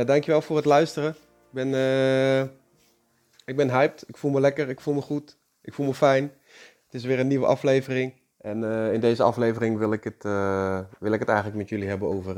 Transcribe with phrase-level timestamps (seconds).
[0.00, 1.10] Dankjewel voor het luisteren.
[1.10, 2.40] Ik ben, uh,
[3.44, 4.04] ik ben hyped.
[4.06, 4.68] Ik voel me lekker.
[4.68, 5.38] Ik voel me goed.
[5.62, 6.22] Ik voel me fijn.
[6.84, 8.20] Het is weer een nieuwe aflevering.
[8.38, 10.22] En uh, in deze aflevering wil ik, het,
[10.98, 12.36] wil ik het eigenlijk met jullie hebben over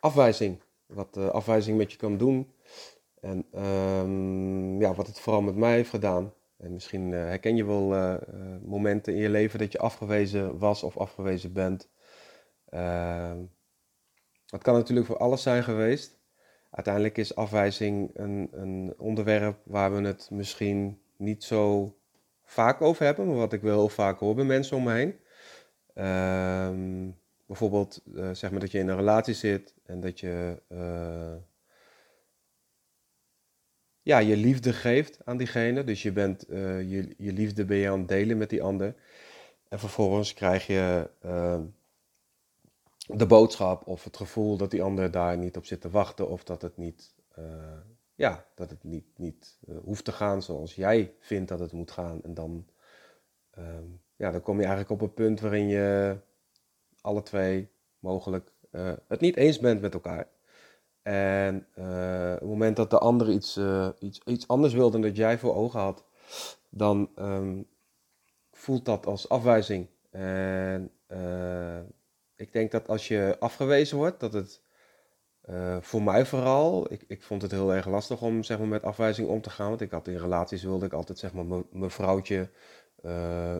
[0.00, 0.60] afwijzing.
[0.86, 2.52] Wat afwijzing met je kan doen.
[3.20, 6.32] En um, ja, wat het vooral met mij heeft gedaan.
[6.56, 8.18] En misschien herken je wel
[8.64, 11.88] momenten in je leven dat je afgewezen was of afgewezen bent.
[12.68, 13.38] Ehm,
[14.46, 16.17] het kan natuurlijk voor alles zijn geweest
[16.70, 21.94] uiteindelijk is afwijzing een, een onderwerp waar we het misschien niet zo
[22.44, 25.16] vaak over hebben, maar wat ik wel vaak hoor bij mensen om me heen.
[25.94, 27.10] Ehm,
[27.46, 31.34] bijvoorbeeld, uh, zeg maar dat je in een relatie zit en dat je uh,
[34.02, 35.84] ja, je liefde geeft aan diegene.
[35.84, 38.94] Dus je bent uh, je, je liefde ben je aan het delen met die ander.
[39.68, 41.62] En vervolgens krijg je ehm,
[43.08, 46.44] de boodschap of het gevoel dat die ander daar niet op zit te wachten of
[46.44, 47.44] dat het niet, uh,
[48.14, 51.90] ja, dat het niet, niet uh, hoeft te gaan zoals jij vindt dat het moet
[51.90, 52.22] gaan.
[52.22, 52.66] En dan,
[53.58, 56.16] um, ja, dan kom je eigenlijk op een punt waarin je
[57.00, 57.68] alle twee
[57.98, 60.28] mogelijk uh, het niet eens bent met elkaar.
[61.02, 63.60] En op het moment dat de ander iets,
[63.98, 66.04] iets, iets anders wil dan dat jij voor ogen had,
[66.68, 67.66] dan um,
[68.52, 69.86] voelt dat als afwijzing.
[70.10, 70.90] En
[72.38, 74.62] ik denk dat als je afgewezen wordt, dat het
[75.44, 78.82] uh, voor mij vooral, ik, ik vond het heel erg lastig om zeg maar, met
[78.82, 79.68] afwijzing om te gaan.
[79.68, 82.50] Want ik had in relaties wilde ik altijd zeg maar mijn vrouwtje.
[83.02, 83.56] Uh,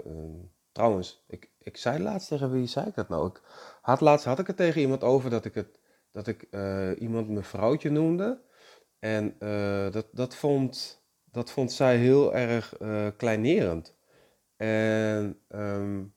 [0.73, 3.29] trouwens, ik, ik zei laatst tegen wie zei ik dat nou?
[3.29, 3.41] Ik
[3.81, 5.81] had laatst had ik het tegen iemand over dat ik, het,
[6.13, 8.43] dat ik uh, iemand mijn vrouwtje noemde.
[8.99, 9.37] En
[9.91, 12.77] dat, dat, vond, dat vond zij heel erg
[13.17, 13.97] kleinerend.
[14.57, 16.15] En um,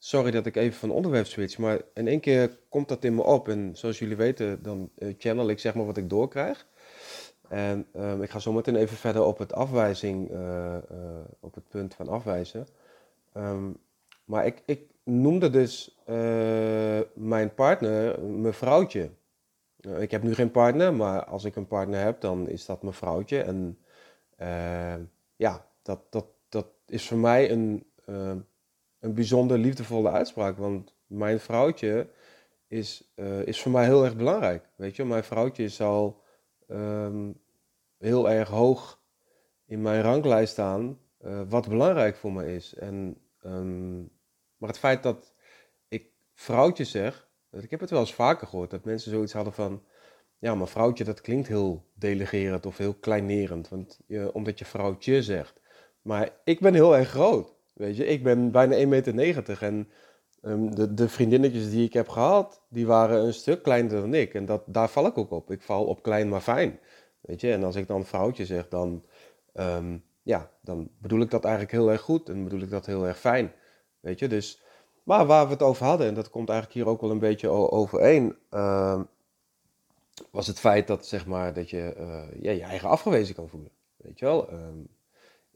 [0.00, 3.22] Sorry dat ik even van onderwerp switch, maar in één keer komt dat in me
[3.22, 3.48] op.
[3.48, 6.66] En zoals jullie weten, dan uh, channel ik zeg maar wat ik doorkrijg.
[7.48, 10.36] En um, ik ga zo meteen even verder op het afwijzing, uh,
[10.92, 11.08] uh,
[11.40, 12.66] op het punt van afwijzen.
[13.36, 13.76] Um,
[14.24, 15.98] maar ik, ik noemde dus
[17.14, 19.10] mijn partner mijn vrouwtje.
[19.98, 22.94] ik heb nu geen partner, maar als ik een partner heb, dan is dat mijn
[22.94, 23.42] vrouwtje.
[23.42, 23.78] En
[25.36, 27.86] ja, dat, dat, dat is voor mij een
[29.00, 30.56] een bijzonder liefdevolle uitspraak.
[30.56, 32.08] Want mijn vrouwtje
[32.66, 34.68] is, uh, is voor mij heel erg belangrijk.
[34.76, 36.22] Weet je, mijn vrouwtje is al
[36.68, 37.40] um,
[37.98, 39.00] heel erg hoog
[39.66, 40.98] in mijn ranglijst staan.
[41.24, 42.74] Uh, wat belangrijk voor me is.
[42.74, 44.10] En, um,
[44.56, 45.34] maar het feit dat
[45.88, 47.28] ik vrouwtje zeg.
[47.50, 49.82] Ik heb het wel eens vaker gehoord dat mensen zoiets hadden van.
[50.38, 53.68] Ja, maar vrouwtje, dat klinkt heel delegerend of heel kleinerend.
[53.68, 55.60] Want, je, omdat je vrouwtje zegt.
[56.02, 57.57] Maar ik ben heel erg groot.
[57.78, 59.88] Weet je, ik ben bijna 1,90 meter en
[60.42, 64.34] um, de, de vriendinnetjes die ik heb gehad, die waren een stuk kleiner dan ik.
[64.34, 65.50] En dat, daar val ik ook op.
[65.50, 66.78] Ik val op klein maar fijn.
[67.20, 69.04] Weet je, en als ik dan vrouwtje zeg, dan,
[69.54, 73.06] um, ja, dan bedoel ik dat eigenlijk heel erg goed en bedoel ik dat heel
[73.06, 73.52] erg fijn.
[74.00, 74.62] Weet je, dus,
[75.02, 77.48] maar waar we het over hadden, en dat komt eigenlijk hier ook wel een beetje
[77.48, 79.00] overeen, uh,
[80.30, 81.94] was het feit dat, zeg maar, dat je
[82.40, 83.70] ja, je eigen afgewezen kan voelen.
[83.96, 84.48] Weet je wel,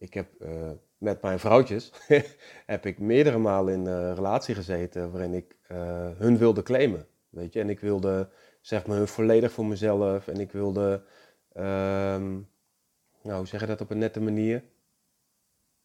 [0.03, 1.93] ik heb uh, met mijn vrouwtjes
[2.67, 7.07] heb ik meerdere malen in een relatie gezeten waarin ik uh, hun wilde claimen.
[7.29, 8.29] Weet je, en ik wilde
[8.61, 11.03] zeg maar hun volledig voor mezelf en ik wilde,
[11.57, 12.49] um,
[13.23, 14.65] nou hoe zeg je dat op een nette manier?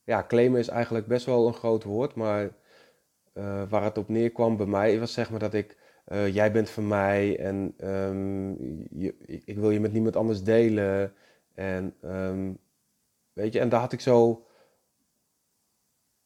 [0.04, 2.44] Ja, claimen is eigenlijk best wel een groot woord, maar
[3.34, 5.78] uh, waar het op neerkwam bij mij was zeg maar dat ik,
[6.32, 8.52] jij bent van mij en um,
[8.90, 9.16] je,
[9.46, 11.14] ik wil je met niemand anders delen.
[11.54, 12.60] En um,
[13.38, 14.46] weet je, en daar had ik zo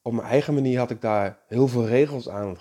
[0.01, 2.57] op mijn eigen manier had ik daar heel veel regels aan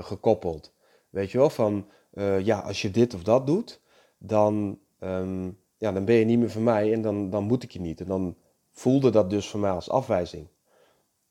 [0.00, 0.74] gekoppeld.
[1.10, 3.80] Weet je wel, van uh, ja, als je dit of dat doet,
[4.18, 7.70] dan, um, ja, dan ben je niet meer van mij en dan, dan moet ik
[7.70, 8.00] je niet.
[8.00, 8.36] En dan
[8.70, 10.48] voelde dat dus voor mij als afwijzing.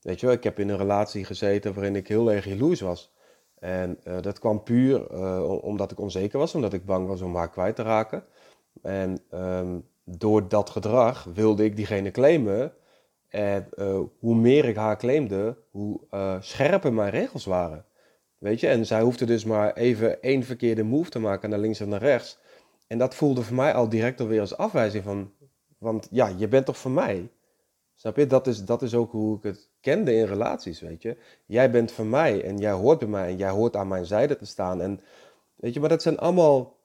[0.02, 3.14] Weet je wel, ik heb in een relatie gezeten waarin ik heel erg jaloers was.
[3.60, 7.36] En uh, dat kwam puur uh, omdat ik onzeker was, omdat ik bang was om
[7.36, 8.24] haar kwijt te raken.
[8.82, 12.74] En um, door dat gedrag wilde ik diegene claimen.
[13.28, 17.86] En eh, hoe meer ik haar claimde, hoe uh, scherper mijn regels waren.
[18.38, 21.80] Weet je, en zij hoefde dus maar even één verkeerde move te maken naar links
[21.80, 22.38] en naar rechts.
[22.88, 25.32] En dat voelde voor mij al direct alweer als afwijzing van,
[25.78, 27.30] want ja, je bent toch voor mij?
[27.96, 28.28] Snap je?
[28.28, 31.18] Dat is, dat is ook hoe ik het kende in relaties, weet je.
[31.46, 34.36] Jij bent voor mij en jij hoort bij mij en jij hoort aan mijn zijde
[34.36, 34.82] te staan.
[34.82, 35.02] En
[35.56, 36.78] weet je, maar dat zijn allemaal,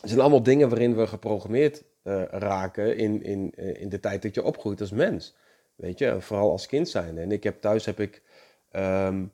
[0.00, 4.34] dat zijn allemaal dingen waarin we geprogrammeerd uh, raken in, in, in de tijd dat
[4.34, 5.36] je opgroeit als mens.
[5.74, 7.18] Weet je, vooral als kind zijn.
[7.18, 8.22] En ik heb thuis heb ik,
[8.72, 9.32] um,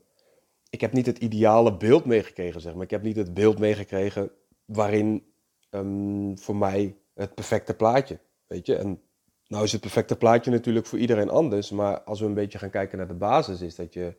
[0.71, 2.83] ik heb niet het ideale beeld meegekregen, zeg maar.
[2.83, 4.31] Ik heb niet het beeld meegekregen
[4.65, 5.25] waarin
[5.71, 8.77] um, voor mij het perfecte plaatje, weet je.
[8.77, 9.01] En
[9.47, 12.71] nou is het perfecte plaatje natuurlijk voor iedereen anders, maar als we een beetje gaan
[12.71, 14.15] kijken naar de basis, is dat je,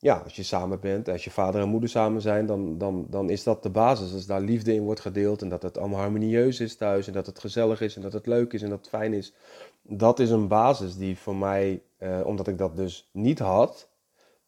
[0.00, 3.30] ja, als je samen bent, als je vader en moeder samen zijn, dan, dan, dan
[3.30, 4.12] is dat de basis.
[4.12, 7.26] Als daar liefde in wordt gedeeld en dat het allemaal harmonieus is thuis en dat
[7.26, 9.32] het gezellig is en dat het leuk is en dat het fijn is,
[9.82, 13.88] dat is een basis die voor mij, eh, omdat ik dat dus niet had,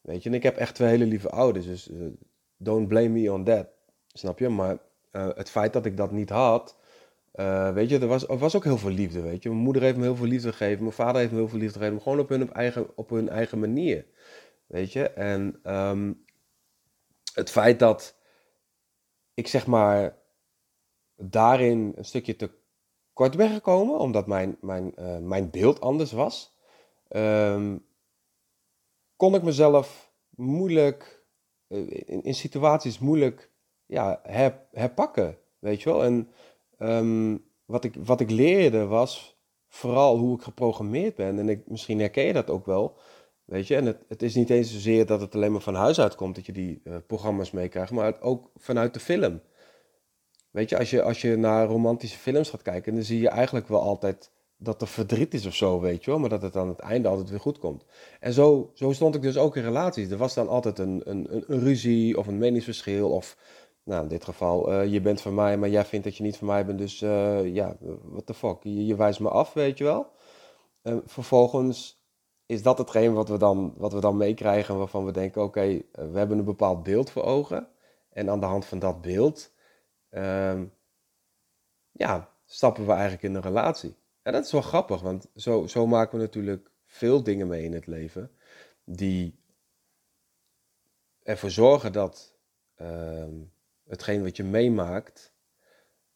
[0.01, 2.07] weet je, en ik heb echt twee hele lieve ouders, dus uh,
[2.57, 3.67] don't blame me on that,
[4.13, 4.49] snap je?
[4.49, 4.79] Maar
[5.13, 6.77] uh, het feit dat ik dat niet had,
[7.75, 9.49] weet je, er was, er was ook heel veel liefde, weet je.
[9.49, 11.79] Mijn moeder heeft me heel veel liefde gegeven, mijn vader heeft me heel veel liefde
[11.79, 14.05] gegeven, gewoon op hun eigen, op hun eigen manier,
[14.73, 15.09] weet je.
[15.09, 16.25] En um,
[17.35, 18.17] het feit dat
[19.35, 20.19] ik zeg maar
[21.17, 22.51] daarin een stukje te
[23.13, 26.57] kort ben gekomen, omdat mijn, mijn, uh, mijn beeld anders was,
[27.09, 27.87] um,
[29.17, 31.25] kon ik mezelf moeilijk,
[31.69, 33.51] uh, in, in, situaties moeilijk
[33.87, 36.05] ja, her, herpakken, weet je wel.
[36.05, 36.33] En
[36.79, 41.39] um, wat, ik, wat ik leerde was vooral hoe ik geprogrammeerd ben.
[41.39, 42.97] En ik, misschien herken je dat ook wel.
[43.53, 46.01] Weet je, en het, het is niet eens zozeer dat het alleen maar van huis
[46.01, 49.41] uit komt dat je die uh, programma's meekrijgt, maar ook vanuit de film.
[50.51, 53.69] Weet je als, je, als je naar romantische films gaat kijken, dan zie je eigenlijk
[53.69, 56.69] wel altijd dat er verdriet is of zo, weet je wel, maar dat het aan
[56.69, 57.85] het einde altijd weer goed komt.
[58.21, 60.11] En zo, zo stond ik dus ook in relaties.
[60.11, 63.37] Er was dan altijd een, een, een, ruzie of een meningsverschil of
[63.85, 66.37] nou, in dit geval, uh, je bent van mij, maar jij vindt dat je niet
[66.37, 69.79] van mij bent, dus uh, ja, what the fuck, je, je, wijst me af, weet
[69.79, 70.07] je wel.
[70.83, 72.02] Uh, vervolgens
[72.53, 76.11] is dat hetgeen wat we dan, wat we dan meekrijgen, waarvan we denken, oké, okay,
[76.11, 77.69] we hebben een bepaald beeld voor ogen.
[78.09, 79.53] En aan de hand van dat beeld,
[80.11, 80.65] ehm,
[81.91, 83.97] ja, stappen we eigenlijk in een relatie.
[84.23, 87.73] En dat is wel grappig, want zo, zo maken we natuurlijk veel dingen mee in
[87.73, 88.31] het leven,
[88.85, 89.39] die
[91.23, 92.37] ervoor zorgen dat...
[92.75, 93.35] Ehm,
[93.93, 95.35] hetgeen wat je meemaakt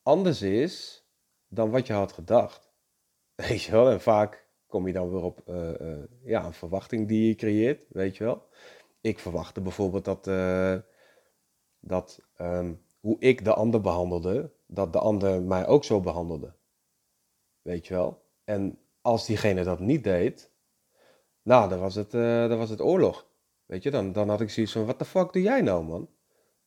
[0.02, 1.04] anders is
[1.48, 2.70] dan wat je had gedacht.
[3.34, 3.90] Weet je wel?
[3.90, 7.84] En vaak kom je dan weer op uh, uh, ja, een verwachting die je creëert,
[7.88, 8.48] weet je wel.
[9.00, 10.76] Ik verwachtte bijvoorbeeld dat, uh,
[11.80, 16.54] dat um, hoe ik de ander behandelde, dat de ander mij ook zo behandelde.
[17.62, 18.24] Weet je wel?
[18.44, 20.50] En als diegene dat niet deed,
[21.42, 23.26] nou, dan was het, dan was het oorlog.
[23.66, 26.08] Weet je, dan, dan had ik zoiets van, wat de fuck doe jij nou, man?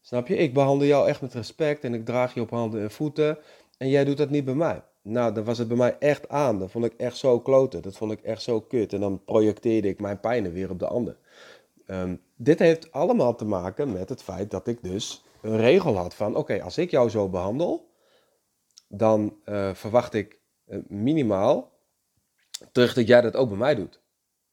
[0.01, 0.35] Snap je?
[0.35, 3.37] Ik behandel jou echt met respect en ik draag je op handen en voeten.
[3.77, 4.83] En jij doet dat niet bij mij.
[5.01, 6.59] Nou, dan was het bij mij echt aan.
[6.59, 7.81] Dat vond ik echt zo kloten.
[7.81, 8.93] Dat vond ik echt zo kut.
[8.93, 11.17] En dan projecteerde ik mijn pijnen weer op de ander.
[11.87, 16.13] Um, dit heeft allemaal te maken met het feit dat ik dus een regel had
[16.13, 16.35] van...
[16.35, 17.89] Oké, als ik jou zo behandel,
[18.87, 21.77] dan uh, verwacht ik uh, minimaal
[22.71, 24.01] terug dat jij dat ook bij mij doet.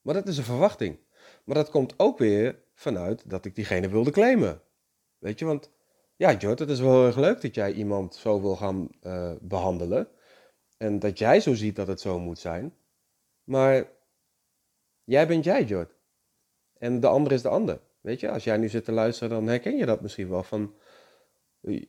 [0.03, 0.99] Maar dat is een verwachting.
[1.45, 4.61] Maar dat komt ook weer vanuit dat ik diegene wilde claimen.
[5.19, 5.71] Weet je, want
[6.17, 9.33] ja, Jord, het is wel heel erg leuk dat jij iemand zo wil gaan uh,
[9.41, 10.09] behandelen.
[10.77, 12.75] En dat jij zo ziet dat het zo moet zijn.
[13.45, 13.89] Maar
[15.05, 15.95] jij bent jij, Jord.
[16.79, 17.81] En de ander is de ander.
[18.01, 20.43] Weet je, als jij nu zit te luisteren, dan herken je dat misschien wel.
[20.43, 20.75] Van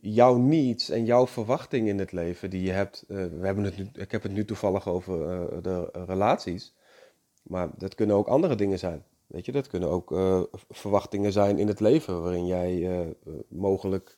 [0.02, 3.06] jouw needs en jouw verwachtingen in het leven die je hebt.
[3.08, 6.74] Uh, we hebben het nu, ik heb het nu toevallig over uh, de relaties.
[7.44, 9.04] Maar dat kunnen ook andere dingen zijn.
[9.28, 10.16] Weet je, dat kunnen ook
[10.70, 13.16] verwachtingen zijn in het leven waarin jij
[13.48, 14.18] mogelijk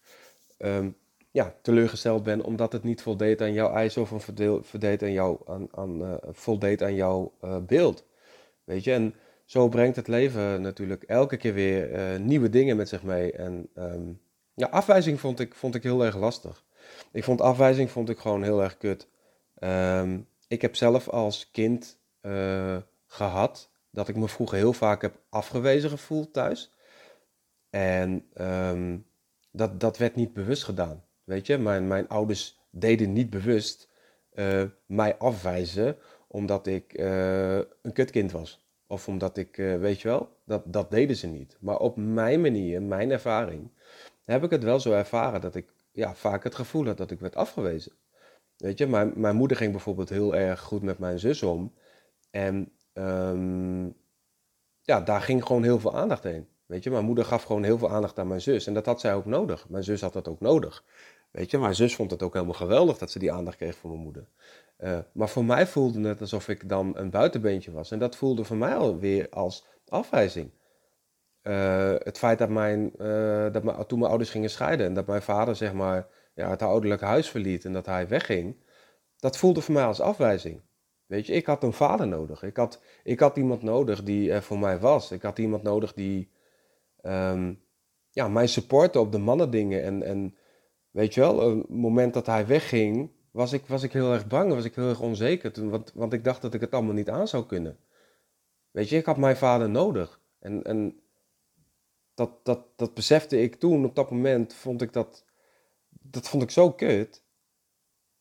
[0.57, 0.95] um,
[1.31, 4.27] ja, teleurgesteld bent omdat het niet voldeed aan jouw eisen of
[4.62, 8.05] voldeed aan, jou, aan, aan, uh, voldeed aan jouw beeld.
[8.63, 13.03] Weet je, en zo brengt het leven natuurlijk elke keer weer nieuwe dingen met zich
[13.03, 13.31] mee.
[13.31, 14.21] En um,
[14.53, 16.63] ja, afwijzing vond ik, vond ik heel erg lastig.
[17.12, 19.07] Ik vond afwijzing vond ik gewoon heel erg kut.
[19.59, 22.00] Um, ik heb zelf als kind
[23.05, 26.74] gehad dat ik me vroeger heel vaak heb afgewezen gevoeld thuis.
[27.69, 29.05] En um,
[29.51, 31.03] dat, dat werd niet bewust gedaan.
[31.29, 33.89] Weet je, mijn, ouders deden niet bewust
[34.33, 38.67] uh, mij afwijzen omdat ik uh, een kutkind was.
[38.88, 41.57] Of omdat ik, uh, weet je wel, dat, dat deden ze niet.
[41.59, 43.71] Maar op mijn manier, mijn ervaring,
[44.25, 47.19] heb ik het wel zo ervaren dat ik ja, vaak het gevoel had dat ik
[47.19, 47.91] werd afgewezen.
[48.57, 51.74] Weet je, mijn, mijn moeder ging bijvoorbeeld heel erg goed met mijn zus om.
[52.29, 53.86] En ehm,
[54.81, 56.48] ja, daar ging gewoon heel veel aandacht heen.
[56.65, 58.67] Weet je, mijn moeder gaf gewoon heel veel aandacht aan mijn zus.
[58.67, 59.69] En dat had zij ook nodig.
[59.69, 60.83] Mijn zus had dat ook nodig.
[61.31, 63.89] Weet je, mijn zus vond het ook helemaal geweldig dat ze die aandacht kreeg van
[63.89, 64.27] mijn moeder.
[64.77, 67.91] Eh, maar voor mij voelde het alsof ik dan een buitenbeentje was.
[67.91, 70.51] En dat voelde voor mij alweer als afwijzing.
[71.43, 75.07] Uh, het feit dat, mijn, uh, dat mijn, toen mijn ouders gingen scheiden en dat
[75.07, 78.55] mijn vader zeg maar, ja, het ouderlijk huis verliet en dat hij wegging,
[79.17, 80.62] dat voelde voor mij als afwijzing.
[81.05, 82.43] Weet je, ik had een vader nodig.
[82.43, 85.12] Ik had, ik had iemand nodig die er voor mij was.
[85.12, 86.31] Ik had iemand nodig die
[87.03, 87.62] um,
[88.09, 89.83] ja, mij supportte op de mannendingen.
[89.83, 90.36] En, en
[90.91, 94.53] weet je wel, een moment dat hij wegging, was ik, was ik heel erg bang,
[94.53, 95.69] was ik heel erg onzeker.
[95.69, 97.77] Want, want ik dacht dat ik het allemaal niet aan zou kunnen.
[98.72, 100.22] Weet je, ik had mijn vader nodig.
[100.39, 101.00] En, en
[102.13, 105.25] dat, dat, dat besefte ik toen, op dat moment vond ik dat,
[105.89, 107.24] dat vond ik zo kut.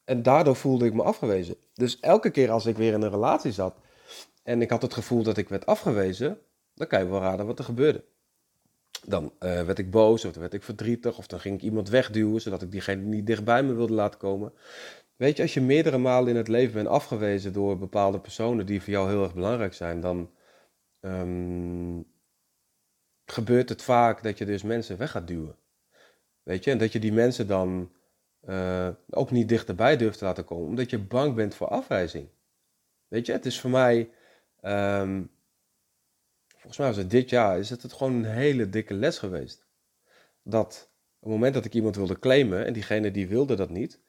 [0.04, 1.56] En daardoor voelde ik me afgewezen.
[1.75, 3.75] Dus elke keer als ik weer in een relatie zat
[4.42, 6.40] en ik had het gevoel dat ik werd afgewezen,
[6.75, 8.04] dan kan je wel raden wat er gebeurde.
[9.06, 11.88] Dan uh, werd ik boos of dan werd ik verdrietig of dan ging ik iemand
[11.88, 14.52] wegduwen zodat ik diegene niet dichtbij me wilde laten komen.
[15.16, 18.82] Weet je, als je meerdere malen in het leven bent afgewezen door bepaalde personen die
[18.82, 20.30] voor jou heel erg belangrijk zijn, dan
[21.00, 22.06] um,
[23.24, 25.56] gebeurt het vaak dat je dus mensen weg gaat duwen.
[26.42, 27.92] Weet je, en dat je die mensen dan
[28.48, 32.28] uh, ook niet dichterbij durft te laten komen, omdat je bang bent voor afwijzing.
[33.08, 34.10] Weet je, het is voor mij,
[34.62, 35.30] um,
[36.68, 39.66] volgens mij was het dit jaar, is het, het gewoon een hele dikke les geweest.
[40.42, 44.00] Dat op het moment dat ik iemand wilde claimen en diegene die wilde dat niet,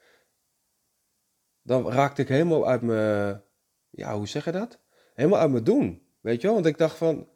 [1.62, 3.44] dan raakte ik helemaal uit mijn,
[3.89, 4.80] ja, hoe zeg je dat?
[5.13, 6.01] Helemaal uit mijn doen.
[6.22, 6.56] Weet je wel?
[6.56, 7.28] Want ik dacht van,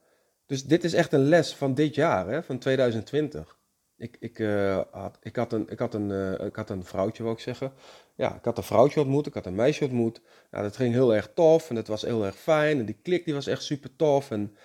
[0.45, 3.57] dus dit is echt een les van dit jaar, hè, van 2020.
[3.97, 7.23] Ik, ik, uh, had, ik, had een, ik, had een, uh, ik had een vrouwtje,
[7.23, 7.73] wil ik zeggen.
[8.15, 10.21] Ja, ik had een vrouwtje ontmoet, ik had een meisje ontmoet.
[10.51, 12.79] Ja, dat ging heel erg tof en het was heel erg fijn.
[12.79, 14.31] En die klik die was echt super tof.
[14.31, 14.55] En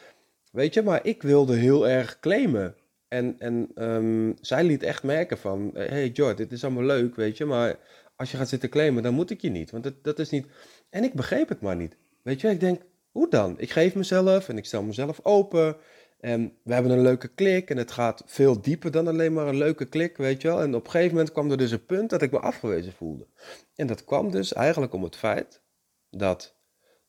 [0.52, 2.74] weet je, maar ik wilde heel erg claimen.
[3.08, 7.36] En, en um, zij liet echt merken van, hey George, dit is allemaal leuk, weet
[7.36, 7.44] je.
[7.44, 7.78] Maar
[8.16, 9.70] als je gaat zitten claimen, dan moet ik je niet.
[9.70, 10.46] Want dat, dat is niet...
[10.90, 11.96] En ik begreep het maar niet.
[12.22, 13.54] Weet je, ik denk, hoe dan?
[13.58, 15.76] Ik geef mezelf en ik stel mezelf open.
[16.20, 19.56] En we hebben een leuke klik en het gaat veel dieper dan alleen maar een
[19.56, 20.60] leuke klik, weet je wel.
[20.60, 23.26] En op een gegeven moment kwam er dus een punt dat ik me afgewezen voelde.
[23.74, 25.62] En dat kwam dus eigenlijk om het feit
[26.10, 26.56] dat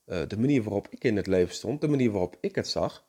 [0.06, 3.08] uh, de manier waarop ik in het leven stond, de manier waarop ik het zag,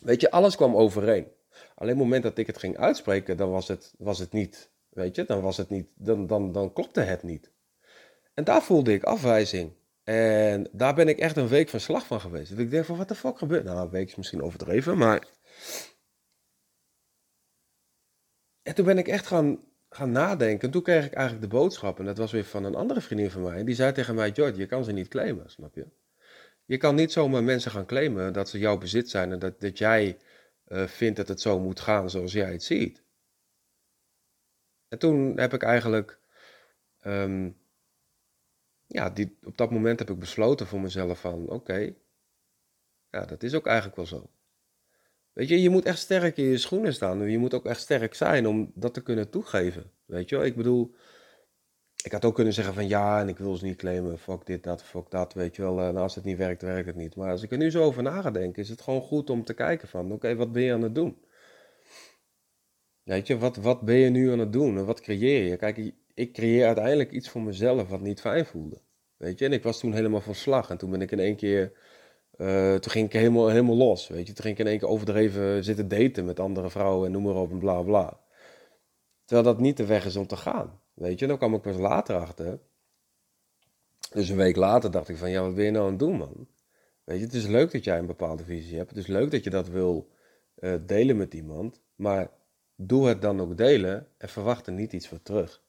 [0.00, 1.26] weet je, alles kwam overeen.
[1.74, 5.16] Alleen het moment dat ik het ging uitspreken, dan was het, was het niet, weet
[5.16, 7.52] je, dan was het niet, dan, dan, dan klopte het niet.
[8.34, 9.72] En daar voelde ik afwijzing.
[10.04, 12.50] En daar ben ik echt een week van slag van geweest.
[12.50, 13.64] Dat ik denk van, wat de fuck gebeurt?
[13.64, 15.26] Nou, een week is misschien overdreven, maar...
[18.62, 20.66] En toen ben ik echt gaan, gaan nadenken.
[20.66, 21.98] En toen kreeg ik eigenlijk de boodschap.
[21.98, 23.58] En dat was weer van een andere vriendin van mij.
[23.58, 25.86] En die zei tegen mij, George, je kan ze niet claimen, snap je?
[26.70, 29.32] Je kan niet zomaar mensen gaan claimen dat ze jouw bezit zijn.
[29.32, 30.18] En dat, dat jij
[30.68, 33.02] uh, vindt dat het zo moet gaan zoals jij het ziet.
[34.88, 36.18] En toen heb ik eigenlijk...
[37.06, 37.58] Um,
[38.86, 41.94] ja, die, op dat moment heb ik besloten voor mezelf van, oké,
[43.10, 44.30] ja, dat is ook eigenlijk wel zo.
[45.32, 47.30] Weet je, je moet echt sterk in je schoenen staan.
[47.30, 49.92] Je moet ook echt sterk zijn om dat te kunnen toegeven.
[50.04, 50.94] Weet je wel, ik bedoel,
[52.02, 54.62] ik had ook kunnen zeggen van ja, en ik wil ze niet claimen, fuck dit,
[54.62, 55.80] dat, fuck dat, weet je wel.
[55.80, 57.16] En als het niet werkt, werkt het niet.
[57.16, 59.44] Maar als ik er nu zo over na ga denken, is het gewoon goed om
[59.44, 61.18] te kijken van, oké, wat ben je aan het doen?
[63.02, 65.56] Weet je, wat, wat ben je nu aan het doen en wat creëer je?
[65.56, 68.80] Kijk, ik creëer uiteindelijk iets voor mezelf wat niet fijn voelde.
[69.16, 70.70] Weet je, en ik was toen helemaal van slag.
[70.70, 71.72] En toen ben ik in één keer,
[72.36, 74.08] uh, toen ging ik helemaal, helemaal los.
[74.08, 77.12] Weet je, toen ging ik in één keer overdreven zitten daten met andere vrouwen en
[77.12, 78.20] noem maar op en bla bla.
[79.24, 80.80] Terwijl dat niet de weg is om te gaan.
[81.00, 82.58] Weet je, dan kwam ik pas later achter.
[84.12, 86.16] Dus een week later dacht ik van, ja, wat ben je nou aan het doen,
[86.16, 86.48] man?
[87.04, 88.88] Weet je, het is leuk dat jij een bepaalde visie hebt.
[88.88, 90.10] Het is leuk dat je dat wil
[90.58, 91.80] uh, delen met iemand.
[91.94, 92.30] Maar
[92.74, 95.62] doe het dan ook delen en verwacht er niet iets voor terug.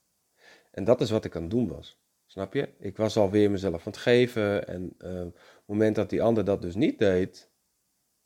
[0.72, 2.02] En dat is wat ik aan het doen was.
[2.26, 2.70] Snap je?
[2.80, 4.68] Ik was alweer mezelf aan het geven.
[4.68, 7.50] En uh, op het moment dat die ander dat dus niet deed.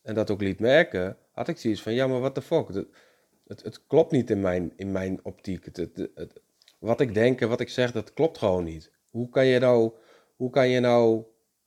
[0.02, 1.18] En dat ook liet merken.
[1.32, 2.68] Had ik zoiets van: ja, maar wat de fuck?
[2.68, 2.88] Het,
[3.48, 5.66] het, het, klopt niet in mijn, in mijn optiek.
[5.66, 5.78] Het,
[6.16, 6.44] het,
[6.86, 8.92] wat ik denk en wat ik zeg, dat klopt gewoon niet.
[9.10, 9.92] Hoe kan je nou.
[10.36, 11.24] Hoe kan je nou.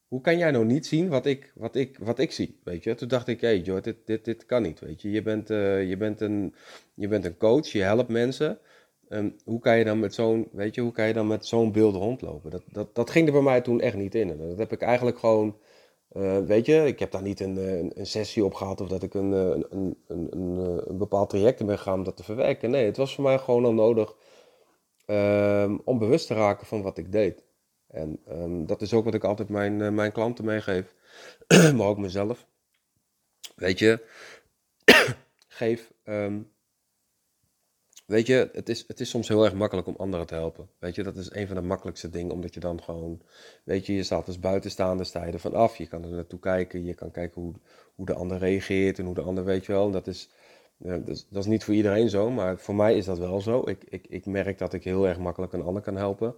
[0.08, 2.60] Hoe kan jij nou niet zien wat ik, wat ik, wat ik zie?
[2.64, 2.94] Weet je?
[2.94, 4.80] Toen dacht ik, hé, hey, dit, dit, dit kan niet.
[4.80, 6.54] Weet je, je bent, uh, je, bent een,
[6.94, 8.58] je bent een coach, je helpt mensen.
[9.08, 11.72] Um, hoe kan je dan met zo'n, weet je, hoe kan je dan met zo'n
[11.72, 12.50] beeld rondlopen?
[12.50, 14.38] Dat, dat, dat ging er bij mij toen echt niet in.
[14.38, 15.56] Dat heb ik eigenlijk gewoon,
[16.12, 19.02] uh, weet je, ik heb daar niet een, een, een, sessie op gehad of dat
[19.02, 20.56] ik een, een, een, een,
[20.86, 22.70] een bepaald traject in ben gegaan om dat te verwerken.
[22.70, 24.16] Nee, het was voor mij gewoon al nodig
[25.08, 27.42] ehm, om bewust te raken van wat ik deed.
[27.86, 30.94] En ehm, dat is ook wat ik altijd mijn, eh, mijn klanten meegeef,
[31.76, 32.46] maar ook mezelf.
[33.56, 34.06] Weet je,
[35.48, 35.92] geef.
[36.04, 36.40] ehm,
[38.06, 40.68] weet je, het is, het is soms heel erg makkelijk om anderen te helpen.
[40.78, 43.22] Weet je, dat is een van de makkelijkste dingen, omdat je dan gewoon.
[43.64, 45.76] Weet je, je staat als buitenstaander, sta je er van af.
[45.76, 47.54] Je kan er naartoe kijken, je kan kijken hoe,
[47.94, 49.90] hoe de ander reageert en hoe de ander, weet je wel.
[49.90, 50.28] Dat is,
[50.78, 53.40] ja, dat, is, dat is niet voor iedereen zo, maar voor mij is dat wel
[53.40, 53.68] zo.
[53.68, 56.34] Ik, ik, ik merk dat ik heel erg makkelijk een ander kan helpen.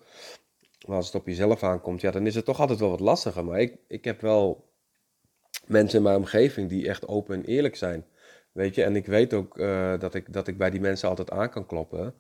[0.87, 3.45] Maar als het op jezelf aankomt, ja, dan is het toch altijd wel wat lastiger.
[3.45, 4.71] Maar ik, ik heb wel
[5.67, 8.07] mensen in mijn omgeving die echt open en eerlijk zijn.
[8.53, 11.31] Weet je, en ik weet ook eh, dat, ik, dat ik bij die mensen altijd
[11.31, 12.15] aan kan kloppen.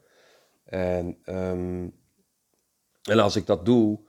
[0.64, 1.88] En, ehm,
[3.02, 4.00] en als ik dat doe,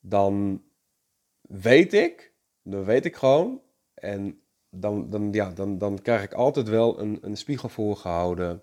[0.00, 0.64] dan
[1.40, 3.62] weet ik, dan weet ik gewoon.
[3.94, 4.40] En
[4.80, 8.62] dan, dan, ja, dan, dan krijg ik altijd wel een, een spiegel voorgehouden.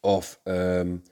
[0.00, 1.02] Of um,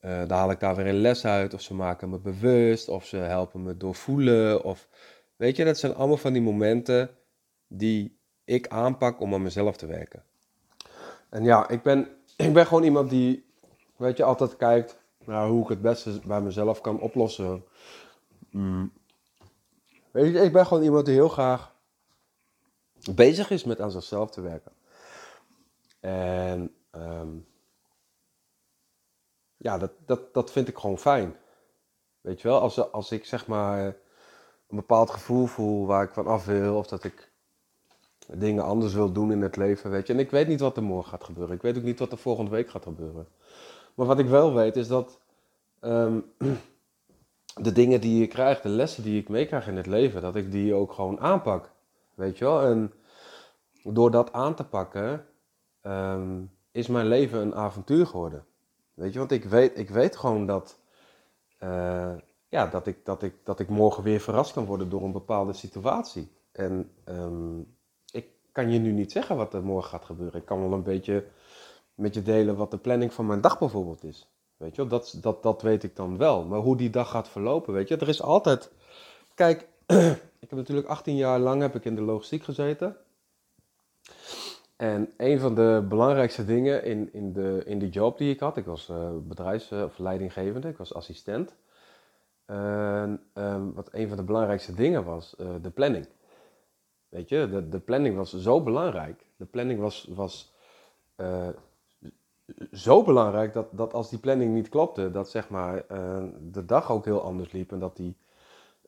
[0.00, 1.54] uh, dan haal ik daar weer een les uit.
[1.54, 2.88] Of ze maken me bewust.
[2.88, 4.64] Of ze helpen me doorvoelen.
[4.64, 4.88] Of
[5.36, 7.10] weet je, dat zijn allemaal van die momenten
[7.66, 10.22] die ik aanpak om aan mezelf te werken.
[11.28, 13.44] En ja, ik ben, ik ben gewoon iemand die,
[13.96, 17.64] weet je, altijd kijkt naar hoe ik het beste bij mezelf kan oplossen.
[18.50, 18.92] Mm.
[20.10, 21.74] Weet je, ik ben gewoon iemand die heel graag
[23.14, 24.72] bezig is met aan zichzelf te werken.
[26.00, 27.46] En um,
[29.56, 31.36] ja, dat, dat, dat vind ik gewoon fijn.
[32.20, 33.86] Weet je wel, als, als ik zeg maar
[34.68, 37.30] een bepaald gevoel voel waar ik van af wil, of dat ik
[38.32, 40.12] dingen anders wil doen in het leven, weet je.
[40.12, 41.54] En ik weet niet wat er morgen gaat gebeuren.
[41.54, 43.28] Ik weet ook niet wat er volgende week gaat gebeuren.
[43.94, 45.18] Maar wat ik wel weet is dat
[45.80, 46.24] um,
[47.66, 50.52] de dingen die je krijgt, de lessen die ik meekrijg in het leven, dat ik
[50.52, 51.70] die ook gewoon aanpak.
[52.14, 52.62] Weet je wel?
[52.62, 52.92] En
[53.82, 55.26] door dat aan te pakken,
[55.82, 58.44] um, is mijn leven een avontuur geworden.
[58.94, 60.78] Weet je, want ik weet, ik weet gewoon dat,
[61.60, 62.14] uh,
[62.48, 65.52] ja, dat, ik, dat, ik, dat ik morgen weer verrast kan worden door een bepaalde
[65.52, 66.28] situatie.
[66.52, 67.76] En um,
[68.10, 70.40] ik kan je nu niet zeggen wat er morgen gaat gebeuren.
[70.40, 71.26] Ik kan wel een beetje
[71.94, 74.32] met je delen wat de planning van mijn dag bijvoorbeeld is.
[74.56, 76.44] Weet je, dat, dat, dat weet ik dan wel.
[76.44, 78.70] Maar hoe die dag gaat verlopen, weet je, er is altijd.
[79.34, 79.68] Kijk,
[80.40, 82.96] ik heb natuurlijk 18 jaar lang heb ik in de logistiek gezeten.
[84.78, 88.56] En een van de belangrijkste dingen in, in, de, in de job die ik had,
[88.56, 91.54] ik was uh, bedrijfs- of leidinggevende, ik was assistent.
[92.44, 96.06] En um, wat een van de belangrijkste dingen was, uh, de planning.
[97.08, 99.26] Weet je, de, de planning was zo belangrijk.
[99.36, 100.54] De planning was, was
[101.16, 101.48] uh,
[102.72, 105.84] zo belangrijk dat, dat als die planning niet klopte, dat zeg maar
[106.40, 108.16] de dag ook heel anders liep en dat die,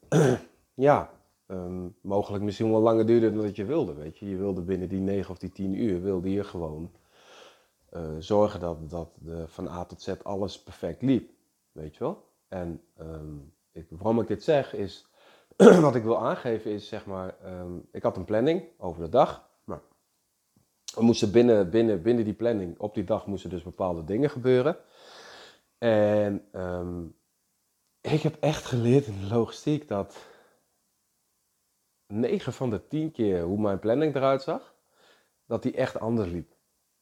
[0.74, 1.11] ja,
[1.50, 3.94] um, mogelijk misschien wel langer duurde dan dat je wilde.
[3.94, 4.28] Weet je?
[4.28, 6.90] je wilde binnen die 9 of die 10 uur wilde je gewoon
[7.92, 11.30] uh, zorgen dat, dat de, van A tot Z alles perfect liep.
[11.72, 12.24] Weet je wel?
[12.48, 15.06] En um, ik, waarom ik dit zeg is,
[15.80, 19.48] wat ik wil aangeven is zeg maar, um, ik had een planning over de dag.
[19.64, 19.80] Maar
[20.94, 24.76] we moesten binnen, binnen, binnen die planning, op die dag moesten dus bepaalde dingen gebeuren.
[25.78, 26.44] En
[28.00, 30.16] ik heb echt geleerd in de logistiek dat
[32.10, 34.74] 9 van de 10 keer hoe mijn planning eruit zag,
[35.46, 36.52] dat die echt anders liep.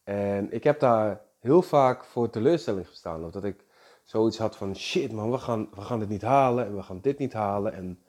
[0.05, 3.25] En ik heb daar heel vaak voor teleurstelling gestaan.
[3.25, 3.65] Of dat ik
[4.03, 7.01] zoiets had van shit man, we gaan, we gaan dit niet halen en we gaan
[7.01, 7.73] dit niet halen.
[7.73, 8.03] En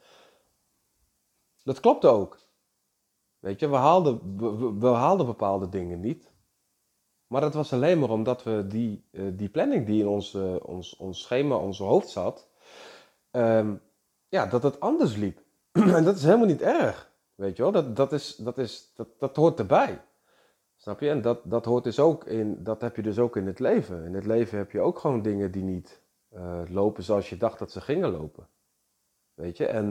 [1.63, 2.39] dat klopte ook.
[3.39, 4.37] Weet je, we haalden,
[4.79, 6.33] we, haalden bepaalde dingen niet.
[7.27, 10.55] Maar dat was alleen maar omdat we die, uh, die planning die in ons, uh,
[10.61, 12.47] ons, ons schema, ons hoofd zat,
[13.31, 13.81] um,
[14.29, 15.41] ja, dat het anders liep.
[15.97, 17.11] en dat is helemaal niet erg.
[17.35, 20.01] Weet je wel, dat, dat, is, dat, is, dat, dat hoort erbij.
[20.77, 21.09] Snap je?
[21.09, 24.05] En dat, dat hoort dus ook in, dat heb je dus ook in het leven.
[24.05, 26.01] In het leven heb je ook gewoon dingen die niet
[26.33, 28.47] uh, lopen zoals je dacht dat ze gingen lopen.
[29.33, 29.65] Weet je?
[29.65, 29.85] En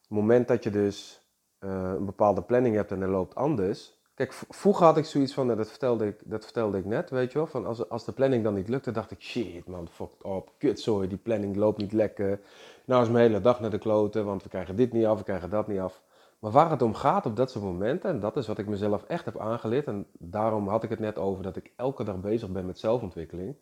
[0.00, 1.22] het moment dat je dus
[1.60, 3.96] uh, een bepaalde planning hebt en er loopt anders.
[4.14, 7.38] Kijk, vroeger had ik zoiets van, dat vertelde ik, dat vertelde ik net, weet je
[7.38, 7.46] wel.
[7.46, 10.80] Van als, als de planning dan niet lukte, dacht ik, shit man, fuck op, kut,
[10.80, 12.40] sorry, die planning loopt niet lekker.
[12.88, 15.24] Nou is mijn hele dag naar de kloten, want we krijgen dit niet af, we
[15.24, 16.02] krijgen dat niet af.
[16.38, 19.04] Maar waar het om gaat op dat soort momenten, en dat is wat ik mezelf
[19.04, 22.50] echt heb aangeleerd, en daarom had ik het net over dat ik elke dag bezig
[22.50, 23.56] ben met zelfontwikkeling.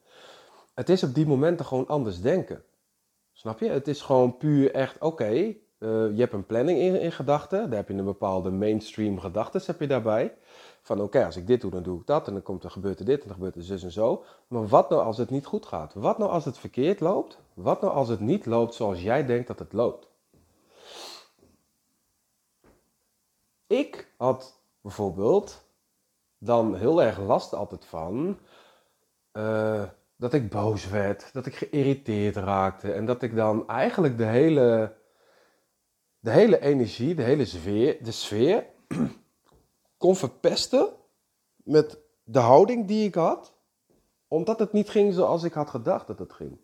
[0.74, 2.62] Het is op die momenten gewoon anders denken.
[3.32, 3.68] Snap je?
[3.68, 5.54] Het is gewoon puur echt, oké,
[5.86, 9.86] je hebt een planning in, gedachten, daar heb je een bepaalde mainstream gedachten heb je
[9.86, 10.34] daarbij.
[10.82, 12.98] Van oké, als ik dit doe, dan doe ik dat, en dan komt er, gebeurt
[12.98, 14.24] er dit, en dan gebeurt er zus en zo.
[14.48, 15.94] Maar wat nou als het niet goed gaat?
[15.94, 17.38] Wat nou als het verkeerd loopt?
[17.54, 20.08] Wat nou als het niet loopt zoals jij denkt dat het loopt?
[23.66, 25.64] Ik had bijvoorbeeld
[26.38, 28.38] dan heel erg last altijd van.
[29.32, 29.82] Uh,
[30.16, 34.92] dat ik boos werd, dat ik geïrriteerd raakte en dat ik dan eigenlijk de hele,
[36.20, 38.66] de hele energie, de hele sfeer, de sfeer
[40.02, 40.88] kon verpesten
[41.56, 43.54] met de houding die ik had,
[44.28, 46.58] omdat het niet ging zoals ik had gedacht dat het ging.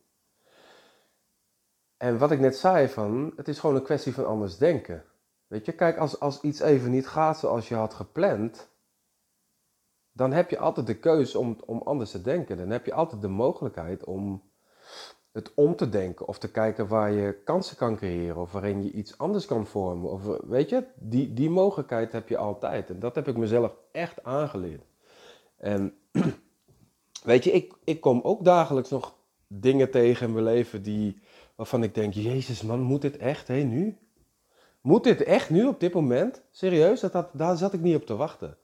[1.96, 5.04] En wat ik net zei van, het is gewoon een kwestie van anders denken.
[5.46, 8.70] Weet je, kijk, als, als iets even niet gaat zoals je had gepland,
[10.12, 12.56] dan heb je altijd de keuze om, om anders te denken.
[12.56, 14.50] Dan heb je altijd de mogelijkheid om
[15.32, 18.90] het om te denken of te kijken waar je kansen kan creëren of waarin je
[18.90, 20.10] iets anders kan vormen.
[20.10, 22.90] Of, weet je, die, die mogelijkheid heb je altijd.
[22.90, 24.84] En dat heb ik mezelf echt aangeleerd.
[25.56, 25.94] En
[27.24, 29.14] weet je, ik, ik kom ook dagelijks nog
[29.46, 31.20] dingen tegen in mijn leven die,
[31.54, 33.96] waarvan ik denk, jezus man, moet dit echt, hé, nu?
[34.80, 36.42] Moet dit echt nu op dit moment?
[36.50, 38.56] Serieus, dat, dat, daar zat ik niet op te wachten.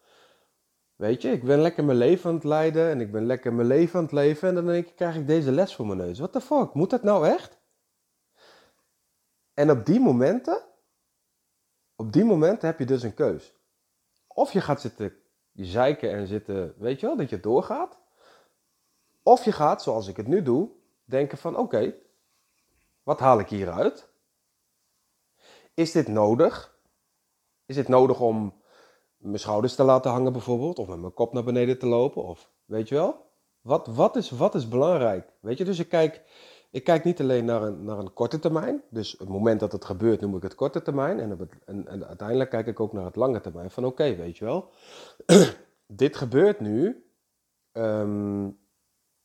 [0.99, 3.67] Weet je, ik ben lekker mijn leven aan het leiden en ik ben lekker mijn
[3.67, 6.19] leven aan het leven en dan denk ik, krijg ik deze les voor mijn neus.
[6.19, 7.59] What the fuck, moet dat nou echt?
[9.55, 10.63] En op die momenten,
[11.97, 13.55] op die momenten heb je dus een keus.
[14.27, 15.17] Of je gaat zitten
[15.53, 17.99] zeiken en zitten, weet je wel, dat je doorgaat.
[19.23, 20.71] Of je gaat, zoals ik het nu doe,
[21.05, 21.95] denken van oké,
[23.03, 24.09] wat haal ik hieruit?
[25.75, 26.79] Is dit nodig?
[27.67, 28.58] Is dit nodig om
[29.29, 32.51] mijn schouders te laten hangen bijvoorbeeld, of met mijn kop naar beneden te lopen, of
[32.65, 33.27] weet je wel?
[33.61, 35.33] Wat, wat, is, wat is belangrijk?
[35.41, 36.23] Weet je, dus ik kijk,
[36.71, 39.85] ik kijk niet alleen naar een, naar een korte termijn, dus het moment dat het
[39.85, 43.05] gebeurt noem ik het korte termijn, en, het, en, en uiteindelijk kijk ik ook naar
[43.05, 44.71] het lange termijn, van oké, weet je wel,
[45.87, 47.05] dit gebeurt nu,
[47.73, 48.59] um,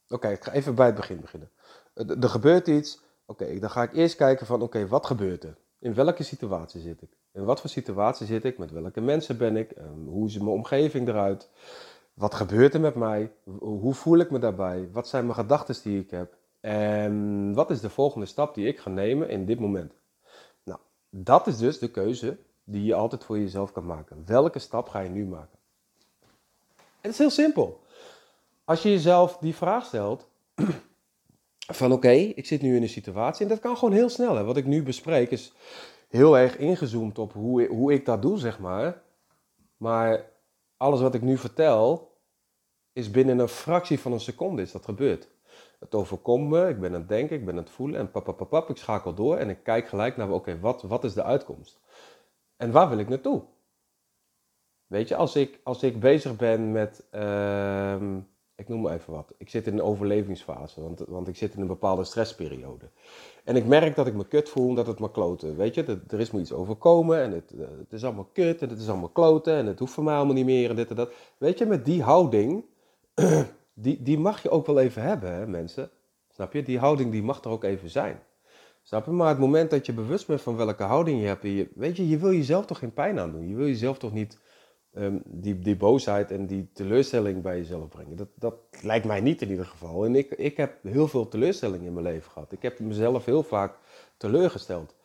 [0.07, 1.51] oké, ik ga even bij het begin beginnen.
[1.93, 5.57] Er gebeurt iets, oké, dan ga ik eerst kijken van oké, wat gebeurt er?
[5.79, 7.17] In welke situatie zit ik?
[7.33, 8.57] In wat voor situatie zit ik?
[8.57, 9.71] Met welke mensen ben ik?
[9.71, 11.49] Ehm, hoe ziet mijn omgeving eruit?
[12.13, 13.31] Wat gebeurt er met mij?
[13.59, 14.89] Hoe voel ik me daarbij?
[14.91, 16.37] Wat zijn mijn gedachten die ik heb?
[16.59, 19.93] En wat is de volgende stap die ik ga nemen in dit moment?
[20.63, 24.23] Nou, dat is dus de keuze die je altijd voor jezelf kan maken.
[24.25, 25.59] Welke stap ga je nu maken?
[26.77, 27.81] En het is heel simpel.
[28.63, 30.27] Als je jezelf die vraag stelt,
[31.79, 34.35] van oké, ik zit nu in een situatie en dat kan gewoon heel snel.
[34.35, 34.43] Hè.
[34.43, 35.53] Wat ik nu bespreek is
[36.13, 39.01] heel erg ingezoomd op hoe, hoe ik dat doe, zeg maar.
[39.77, 40.31] Maar
[40.77, 42.17] alles wat ik nu vertel,
[42.91, 45.27] is binnen een fractie van een seconde is dat gebeurd.
[45.79, 48.69] Het overkomt me, ik ben aan het denken, ik ben aan het voelen en pap,
[48.69, 51.79] ik schakel door en ik kijk gelijk naar, oké, wat, wat is de uitkomst?
[52.55, 53.43] En waar wil ik naartoe?
[54.87, 58.17] Weet je, als ik, als ik bezig ben met, uh,
[58.55, 59.33] ik noem maar even wat.
[59.37, 62.89] Ik zit in een overlevingsfase, want, want ik zit in een bepaalde stressperiode.
[63.43, 65.57] En ik merk dat ik me kut voel, dat het me kloten.
[65.57, 68.69] Weet je, er is me iets overkomen en het, eh, het is allemaal kut en
[68.69, 70.95] het is allemaal kloten en het hoeft voor mij allemaal niet meer en dit en
[70.95, 71.13] dat.
[71.37, 72.63] Weet je, met die houding,
[73.73, 75.89] die, die mag je ook wel even hebben, hè, mensen.
[76.29, 76.63] Snap je?
[76.63, 78.19] Die houding die mag er ook even zijn.
[78.83, 79.11] Snap je?
[79.11, 82.09] Maar het moment dat je bewust bent van welke houding je hebt, je, weet je,
[82.09, 83.47] je wil jezelf toch geen pijn aandoen.
[83.47, 84.37] Je wil jezelf toch niet
[84.93, 88.15] Ehm, die, die boosheid en die teleurstelling bij jezelf brengen.
[88.15, 90.05] Dat, dat lijkt mij niet in ieder geval.
[90.05, 92.51] En ik, ik heb heel veel teleurstelling in mijn leven gehad.
[92.51, 93.75] Ik heb mezelf heel vaak
[94.17, 94.95] teleurgesteld.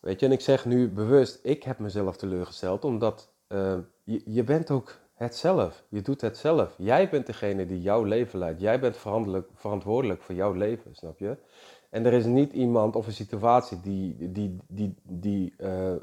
[0.00, 4.44] Weet je, en ik zeg nu bewust, ik heb mezelf teleurgesteld, omdat ehm, je, je
[4.44, 5.84] bent ook het zelf.
[5.88, 6.74] Je doet het zelf.
[6.78, 8.60] Jij bent degene die jouw leven leidt.
[8.60, 8.96] Jij bent
[9.54, 11.36] verantwoordelijk voor jouw leven, snap je?
[11.90, 15.98] En er is niet iemand of een situatie die, die, die, die uh, uh,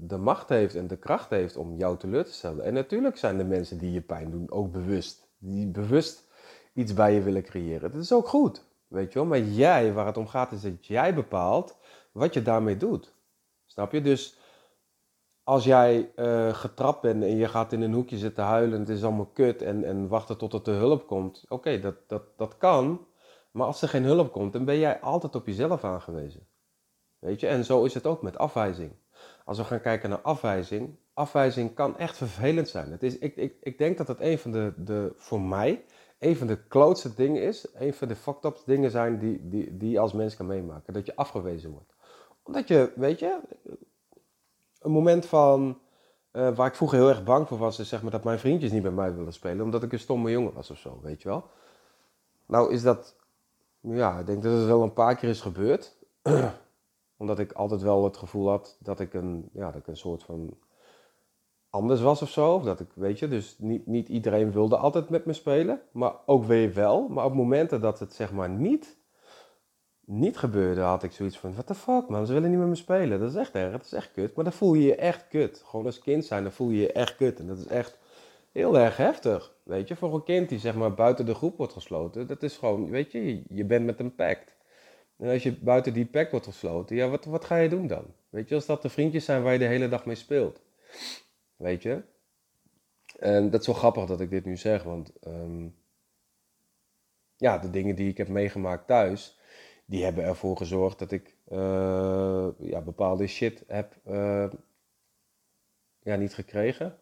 [0.00, 2.64] de macht heeft en de kracht heeft om jou teleur te stellen.
[2.64, 5.28] En natuurlijk zijn de mensen die je pijn doen ook bewust.
[5.38, 6.28] Die bewust
[6.74, 7.90] iets bij je willen creëren.
[7.90, 9.28] Dat is ook goed, weet je wel.
[9.28, 11.76] Maar jij, waar het om gaat, is dat jij bepaalt
[12.12, 13.14] wat je daarmee doet.
[13.66, 14.02] Snap je?
[14.02, 14.38] Dus
[15.42, 19.04] als jij uh, getrapt bent en je gaat in een hoekje zitten huilen, het is
[19.04, 21.44] allemaal kut en, en wachten tot er te hulp komt.
[21.48, 23.06] Oké, dat, dat, dat kan.
[23.50, 26.46] Maar als er geen hulp komt, dan ben jij altijd op jezelf aangewezen.
[27.18, 28.92] Weet je, en zo is het ook met afwijzing.
[29.44, 32.90] Als we gaan kijken naar afwijzing, afwijzing kan echt vervelend zijn.
[32.90, 35.84] Het is, ik, ik, ik denk dat het een van de, de, voor mij,
[36.18, 39.76] een van de klootste dingen is, een van de fucked up dingen zijn die, die,
[39.76, 40.92] die je als mens kan meemaken.
[40.92, 41.94] Dat je afgewezen wordt.
[42.42, 43.40] Omdat je, weet je,
[44.80, 45.78] een moment van,
[46.32, 48.72] uh, waar ik vroeger heel erg bang voor was, is zeg maar dat mijn vriendjes
[48.72, 51.28] niet bij mij willen spelen, omdat ik een stomme jongen was of zo, weet je
[51.28, 51.44] wel.
[52.46, 53.16] Nou is dat
[53.80, 55.96] ja, ik denk dat het wel een paar keer is gebeurd.
[57.16, 60.22] Omdat ik altijd wel het gevoel had dat ik een, ja, dat ik een soort
[60.22, 60.56] van
[61.70, 62.54] anders was of zo.
[62.54, 65.80] Of dat ik, weet je, dus niet, niet iedereen wilde altijd met me spelen.
[65.92, 67.08] Maar ook weer wel.
[67.08, 68.96] Maar op momenten dat het zeg maar niet,
[70.04, 72.74] niet gebeurde, had ik zoiets van, what the fuck man, ze willen niet met me
[72.74, 73.20] spelen.
[73.20, 74.34] Dat is echt erg, dat is echt kut.
[74.34, 75.62] Maar dan voel je je echt kut.
[75.66, 77.38] Gewoon als kind zijn, dan voel je je echt kut.
[77.38, 77.98] En dat is echt
[78.52, 79.54] heel erg heftig.
[79.62, 82.56] Weet je, voor een kind die zeg maar buiten de groep wordt gesloten, dat is
[82.56, 84.56] gewoon, weet je, je bent met een pact.
[85.16, 88.04] En als je buiten die pact wordt gesloten, ja, wat, wat ga je doen dan?
[88.28, 90.62] Weet je, als dat de vriendjes zijn waar je de hele dag mee speelt.
[91.56, 92.02] Weet je?
[93.18, 95.68] En dat is wel grappig dat ik dit nu zeg, want ehm,
[97.36, 99.38] ja, de dingen die ik heb meegemaakt thuis,
[99.84, 104.50] die hebben ervoor gezorgd dat ik uh, ja, bepaalde shit heb uh,
[106.02, 106.98] ja, niet gekregen.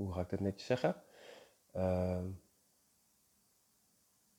[0.00, 0.96] Hoe ga ik dat netjes zeggen?
[1.76, 2.18] Uh,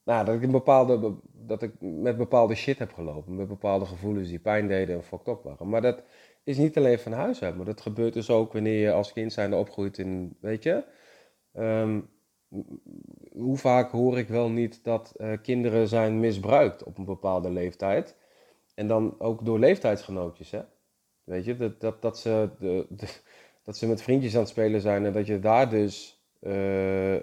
[0.03, 3.35] nou, dat ik, een bepaalde, dat ik met bepaalde shit heb gelopen.
[3.35, 5.69] Met bepaalde gevoelens die pijn deden en fucked up waren.
[5.69, 6.03] Maar dat
[6.43, 7.55] is niet alleen van huis uit.
[7.55, 10.83] Maar dat gebeurt dus ook wanneer je als kind zijnde opgroeit in, weet je...
[11.53, 12.09] Um,
[13.31, 18.17] hoe vaak hoor ik wel niet dat uh, kinderen zijn misbruikt op een bepaalde leeftijd.
[18.75, 20.61] En dan ook door leeftijdsgenootjes, hè.
[21.23, 23.07] Weet je, dat, dat, dat, ze, de,
[23.71, 27.21] dat ze met vriendjes aan het spelen zijn en dat je daar dus uh, uh,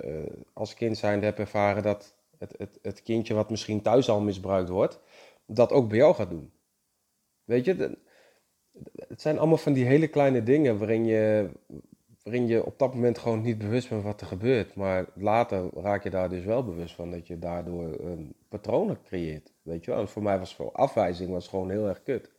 [0.52, 4.68] als kind zijnde hebt ervaren dat het, het, het kindje wat misschien thuis al misbruikt
[4.68, 5.00] wordt,
[5.46, 6.50] dat ook bij jou gaat doen.
[7.44, 7.98] Weet je,
[9.08, 11.50] het zijn allemaal van die hele kleine dingen waarin je,
[12.22, 14.74] waarin je op dat moment gewoon niet bewust bent wat er gebeurt.
[14.74, 19.52] Maar later raak je daar dus wel bewust van dat je daardoor um, patronen creëert.
[19.62, 20.06] Weet je wel?
[20.06, 22.30] Voor mij was voor afwijzing was gewoon heel erg kut.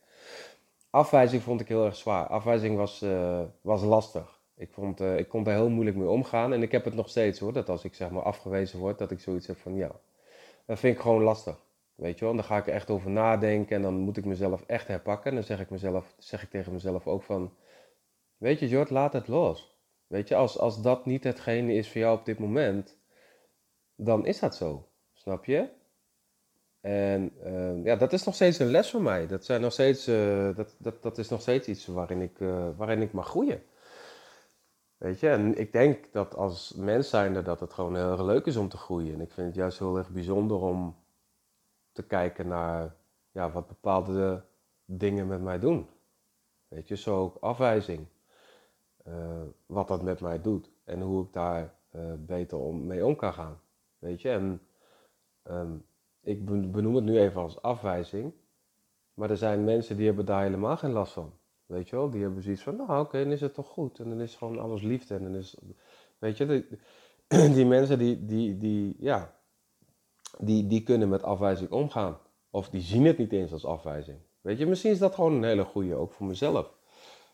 [0.90, 2.28] Afwijzing vond ik heel erg zwaar.
[2.28, 4.40] Afwijzing was, uh, was lastig.
[4.56, 6.54] Ik, vond, uh, ik kon daar heel moeilijk mee omgaan.
[6.54, 7.54] En ik heb het nog steeds hoor.
[7.54, 9.92] Dat als ik zeg maar afgewezen word, dat ik zoiets heb van ja.
[10.66, 11.66] Dat vind ik gewoon lastig.
[11.96, 14.64] Weet je wel, dan ga ik er echt over nadenken en dan moet ik mezelf
[14.66, 15.30] echt herpakken.
[15.30, 17.54] En dan zeg ik, mezelf, zeg ik tegen mezelf ook van,
[18.38, 19.78] weet je Jord, laat het los.
[20.08, 22.98] Weet je, als, als dat niet hetgene is voor jou op dit moment,
[23.96, 24.88] dan is dat zo.
[25.14, 25.70] Snap je?
[26.82, 29.28] En uh, ja, dat is nog steeds een les voor mij.
[29.28, 32.70] Dat, zijn nog steeds, uh, dat, dat, dat is nog steeds iets waarin ik, uh,
[32.78, 33.64] waarin ik mag groeien.
[34.98, 38.46] Weet je, en ik denk dat als mens zijnde dat het gewoon heel erg leuk
[38.46, 39.14] is om te groeien.
[39.14, 40.96] En ik vind het juist heel erg bijzonder om
[41.92, 42.96] te kijken naar
[43.32, 44.44] ja, wat bepaalde
[44.86, 45.88] dingen met mij doen.
[46.68, 48.08] Weet je, zo ook afwijzing.
[49.08, 51.74] Uh, wat dat met mij doet en hoe ik daar
[52.18, 53.60] beter om, mee om kan gaan.
[54.00, 54.62] Weet je, en
[55.44, 55.86] um,
[56.30, 58.34] ik benoem het nu even als afwijzing,
[59.14, 61.34] maar er zijn mensen die hebben daar helemaal geen last van.
[61.66, 64.10] Weet je wel, die hebben zoiets van, nou oké, dan is het toch goed en
[64.10, 65.58] dan is gewoon alles liefde en dan is,
[66.18, 66.66] weet je,
[67.54, 69.36] die, mensen die, die, die, ja,
[70.38, 72.18] die, die kunnen met afwijzing omgaan.
[72.50, 74.20] Of die zien het niet eens als afwijzing.
[74.42, 76.74] Weet je, misschien is dat gewoon een hele goede, ook voor mezelf.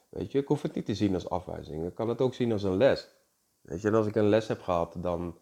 [0.09, 1.85] Weet je, ik hoef het niet te zien als afwijzing.
[1.85, 3.09] Ik kan het ook zien als een les.
[3.61, 5.37] Weet je, en als ik een les heb gehad, dan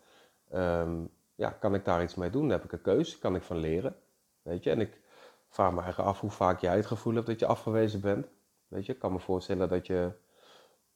[0.54, 2.50] um, ja, kan ik daar iets mee doen.
[2.50, 3.96] Heb ik een keuze, kan ik van leren.
[4.42, 5.02] Weet je, en ik
[5.50, 8.28] vraag me eigenlijk af hoe vaak jij het gevoel hebt dat je afgewezen bent.
[8.68, 10.12] Weet je, ik kan me voorstellen dat je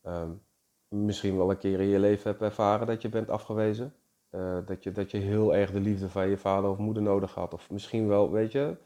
[0.03, 0.41] um,
[0.87, 3.93] misschien wel een keer in je leven hebt ervaren dat je bent afgewezen.
[4.31, 7.33] Uh, dat, je, dat je heel erg de liefde van je vader of moeder nodig
[7.33, 7.53] had.
[7.53, 8.77] Of misschien wel, weet je,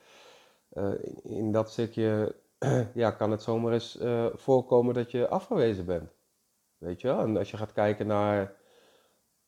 [0.74, 2.36] uh, in dat stukje
[2.94, 6.12] ja, kan het zomaar eens uh, voorkomen dat je afgewezen bent.
[6.78, 7.10] Weet je?
[7.10, 8.56] En als je gaat kijken naar,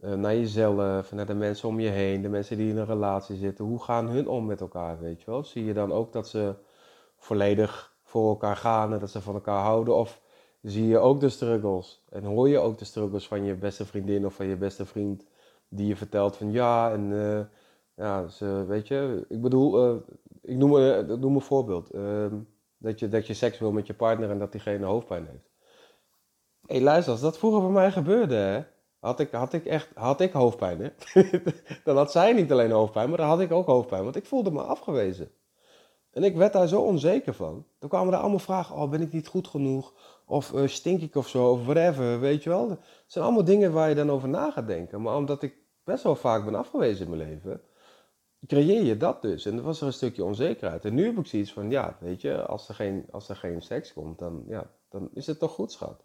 [0.04, 3.66] naar jezelf, naar de mensen om je heen, de mensen die in een relatie zitten,
[3.66, 5.44] hoe gaan hun om met elkaar, weet je wel?
[5.44, 6.56] Zie je dan ook dat ze
[7.18, 9.96] volledig voor elkaar gaan en dat ze van elkaar houden?
[9.96, 10.22] Of
[10.62, 14.26] zie je ook de struggles en hoor je ook de struggles van je beste vriendin
[14.26, 15.26] of van je beste vriend?
[15.76, 17.40] die je vertelt van ja, en uh,
[17.96, 20.02] ja, ze, weet je, ik bedoel, uh,
[20.42, 20.72] ik noem,
[21.20, 21.90] noem een voorbeeld.
[21.90, 22.36] Ehm,
[22.78, 25.52] dat, je, dat je seks wil met je partner en dat diegene hoofdpijn heeft.
[26.66, 28.64] Hé, hey, luister, als dat vroeger bij mij gebeurde, hè,
[29.04, 30.80] had ik, had ik echt had ik hoofdpijn.
[30.82, 30.90] Hè?
[31.84, 34.52] dan had zij niet alleen hoofdpijn, maar dan had ik ook hoofdpijn, want ik voelde
[34.52, 35.32] me afgewezen.
[36.12, 37.66] En ik werd daar zo onzeker van.
[37.80, 39.94] Dan kwamen er allemaal vragen, oh, ben ik niet goed genoeg?
[40.26, 42.70] Of stink ik of zo, of whatever, weet je wel.
[42.70, 45.02] Het zijn allemaal dingen waar je dan over na gaat denken.
[45.02, 47.62] Maar omdat ik best wel vaak ben afgewezen in mijn leven,
[48.48, 49.46] creëer je dat dus.
[49.46, 50.86] En er was er een stukje onzekerheid.
[50.86, 53.62] En nu heb ik zoiets van, ja, weet je, als er geen, als er geen
[53.62, 56.04] seks komt, dan, ja, dan is het toch goed, schat.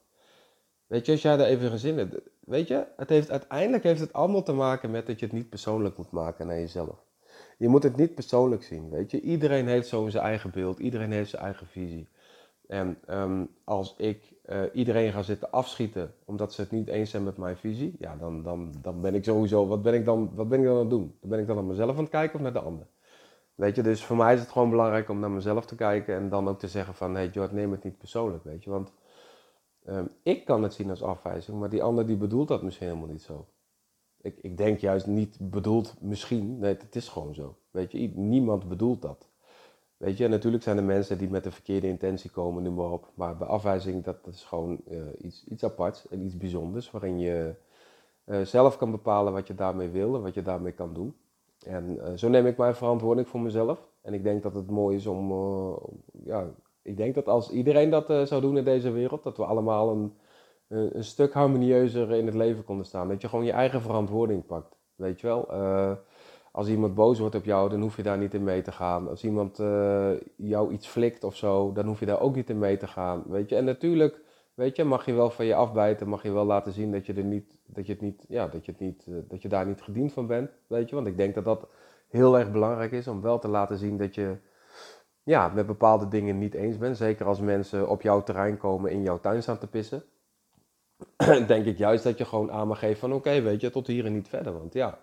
[0.88, 2.20] Weet je, als jij daar even gezin hebt.
[2.40, 5.48] Weet je, het heeft, uiteindelijk heeft het allemaal te maken met dat je het niet
[5.48, 7.04] persoonlijk moet maken naar jezelf.
[7.58, 9.20] Je moet het niet persoonlijk zien, weet je.
[9.20, 12.08] Iedereen heeft zo zijn eigen beeld, iedereen heeft zijn eigen visie.
[12.66, 17.24] En um, als ik uh, iedereen ga zitten afschieten omdat ze het niet eens zijn
[17.24, 20.48] met mijn visie, ja, dan, dan, dan ben ik sowieso, wat ben ik, dan, wat
[20.48, 21.14] ben ik dan aan het doen?
[21.20, 22.86] Dan ben ik dan naar mezelf aan het kijken of naar de ander?
[23.54, 26.28] Weet je, dus voor mij is het gewoon belangrijk om naar mezelf te kijken en
[26.28, 28.70] dan ook te zeggen van, hé hey, Jord, neem het niet persoonlijk, weet je.
[28.70, 28.92] Want
[29.88, 33.08] um, ik kan het zien als afwijzing, maar die ander die bedoelt dat misschien helemaal
[33.08, 33.46] niet zo.
[34.20, 37.56] Ik, ik denk juist niet bedoeld misschien, nee, het is gewoon zo.
[37.70, 39.28] Weet je, niemand bedoelt dat.
[39.96, 43.10] Weet je, natuurlijk zijn er mensen die met de verkeerde intentie komen, noem maar op.
[43.14, 47.54] Maar bij afwijzing, dat, is gewoon uh, iets, iets aparts en iets bijzonders, waarin je
[48.24, 51.16] eh, zelf kan bepalen wat je daarmee wil en wat je daarmee kan doen.
[51.66, 53.88] En eh, zo neem ik mijn verantwoording voor mezelf.
[54.00, 55.76] En ik denk dat het mooi is om, eh,
[56.24, 56.50] ja,
[56.88, 60.12] ik denk dat als iedereen dat zou doen in deze wereld, dat we allemaal een,
[60.68, 63.08] een stuk harmonieuzer in het leven konden staan.
[63.08, 64.76] Dat je gewoon je eigen verantwoording pakt.
[64.94, 65.48] Weet je wel?
[66.52, 69.08] als iemand boos wordt op jou, dan hoef je daar niet in mee te gaan.
[69.08, 69.56] Als iemand
[70.36, 73.24] jou iets flikt of zo, dan hoef je daar ook niet in mee te gaan.
[73.26, 73.56] Weet je?
[73.56, 74.20] En natuurlijk
[74.58, 77.12] weet je, mag je wel van je afbijten, mag je wel laten zien dat je
[77.12, 79.66] er niet, dat je het niet, ja, dat je het niet, eh, dat je daar
[79.66, 81.68] niet gediend van bent, weet je, want ik denk dat dat
[82.08, 84.36] heel erg belangrijk is om wel te laten zien dat je,
[85.28, 86.96] ja, met bepaalde dingen niet eens bent.
[86.96, 90.02] Zeker als mensen op jouw terrein komen in jouw tuin staan te pissen.
[91.46, 94.04] denk ik juist dat je gewoon aan mag geven van oké, weet je, tot hier
[94.04, 94.52] en niet verder.
[94.52, 94.98] Want ja,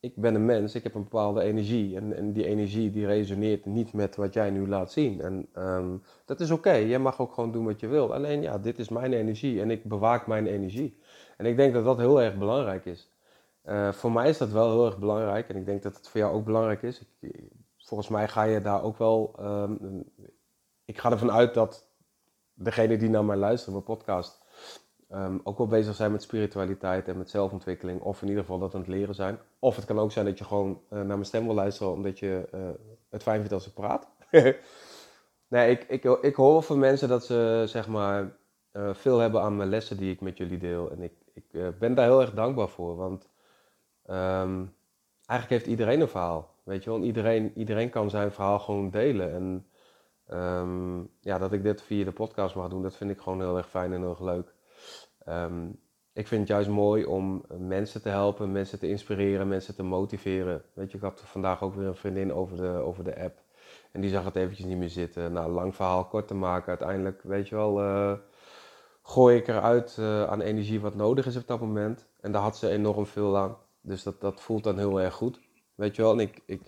[0.00, 1.96] ik ben een mens, ik heb een bepaalde energie.
[1.96, 5.20] En, en die energie die resoneert niet met wat jij nu laat zien.
[5.20, 8.14] En ehm, dat is oké, jij mag ook gewoon doen wat je wil.
[8.14, 10.98] Alleen ja, dit is mijn energie en ik bewaak mijn energie.
[11.36, 13.12] En ik denk dat dat heel erg belangrijk is.
[13.64, 16.20] Uh, voor mij is dat wel heel erg belangrijk en ik denk dat het voor
[16.20, 17.02] jou ook belangrijk is.
[17.88, 19.34] Volgens mij ga je daar ook wel.
[19.40, 20.04] Um,
[20.84, 21.88] ik ga ervan uit dat
[22.54, 24.42] degene die naar mij luisteren, mijn podcast,
[25.10, 28.00] um, ook wel bezig zijn met spiritualiteit en met zelfontwikkeling.
[28.00, 29.38] Of in ieder geval dat aan het leren zijn.
[29.58, 32.18] Of het kan ook zijn dat je gewoon uh, naar mijn stem wil luisteren omdat
[32.18, 32.60] je uh,
[33.10, 34.08] het fijn vindt als ik praat.
[35.48, 38.36] nee, ik, ik, ik hoor van mensen dat ze zeg maar
[38.72, 40.90] uh, veel hebben aan mijn lessen die ik met jullie deel.
[40.90, 42.96] En ik, ik ben daar heel erg dankbaar voor.
[42.96, 43.28] Want
[44.06, 44.74] um,
[45.26, 46.56] eigenlijk heeft iedereen een verhaal.
[46.68, 49.32] Weet je wel, iedereen, iedereen kan zijn verhaal gewoon delen.
[49.32, 49.66] En
[50.38, 53.56] um, ja, dat ik dit via de podcast mag doen, dat vind ik gewoon heel
[53.56, 54.54] erg fijn en heel erg leuk.
[55.28, 55.80] Um,
[56.12, 60.62] ik vind het juist mooi om mensen te helpen, mensen te inspireren, mensen te motiveren.
[60.74, 63.42] Weet je, ik had vandaag ook weer een vriendin over de, over de app.
[63.92, 65.32] En die zag het eventjes niet meer zitten.
[65.32, 66.68] Nou, lang verhaal kort te maken.
[66.68, 68.12] Uiteindelijk, weet je wel, uh,
[69.02, 72.08] gooi ik eruit uh, aan energie wat nodig is op dat moment.
[72.20, 73.56] En daar had ze enorm veel aan.
[73.80, 75.47] Dus dat, dat voelt dan heel erg goed.
[75.78, 76.60] Weet je wel, en ik, ik,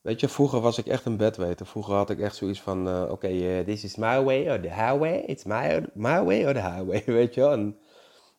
[0.00, 1.66] weet je, vroeger was ik echt een bedweter.
[1.66, 4.68] Vroeger had ik echt zoiets van, uh, oké, okay, this is my way or the
[4.68, 5.18] highway.
[5.18, 7.52] It's my, my way or the highway, weet je wel.
[7.52, 7.78] En,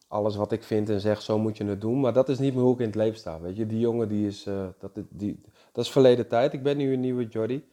[0.08, 2.00] alles wat ik vind en zeg, zo moet je het doen.
[2.00, 3.40] Maar dat is niet meer hoe ik in het leven sta.
[3.40, 5.42] Weet je, die jongen die is, uh, dat, die,
[5.72, 6.54] dat is verleden tijd.
[6.54, 7.64] Ik ben nu een nieuwe Jordy.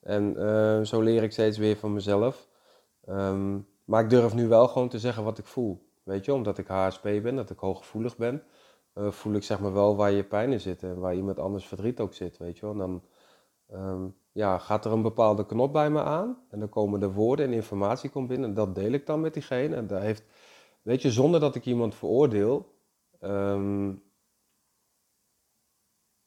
[0.00, 0.36] En
[0.86, 2.48] zo leer ik steeds weer van mezelf.
[3.08, 5.90] Um, maar ik durf nu wel gewoon te zeggen wat ik voel.
[6.02, 8.42] Weet je, omdat ik HSP ben, dat ik hooggevoelig ben,
[8.94, 12.00] uh, voel ik zeg maar wel waar je pijn in en waar iemand anders verdriet
[12.00, 12.38] ook zit.
[12.38, 12.74] Weet je wel.
[12.74, 13.02] Dan
[13.72, 16.38] um, ja, gaat er een bepaalde knop bij me aan.
[16.50, 18.48] En dan komen de woorden en informatie komt binnen.
[18.48, 19.76] En dat deel ik dan met diegene.
[19.76, 20.24] En daar heeft
[20.82, 22.74] Weet je, zonder dat ik iemand veroordeel.
[23.20, 24.02] Um,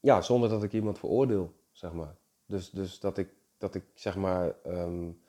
[0.00, 2.16] ja, zonder dat ik iemand veroordeel, zeg maar.
[2.46, 4.56] Dus, dus dat ik, dat ik zeg maar.
[4.66, 5.24] Um,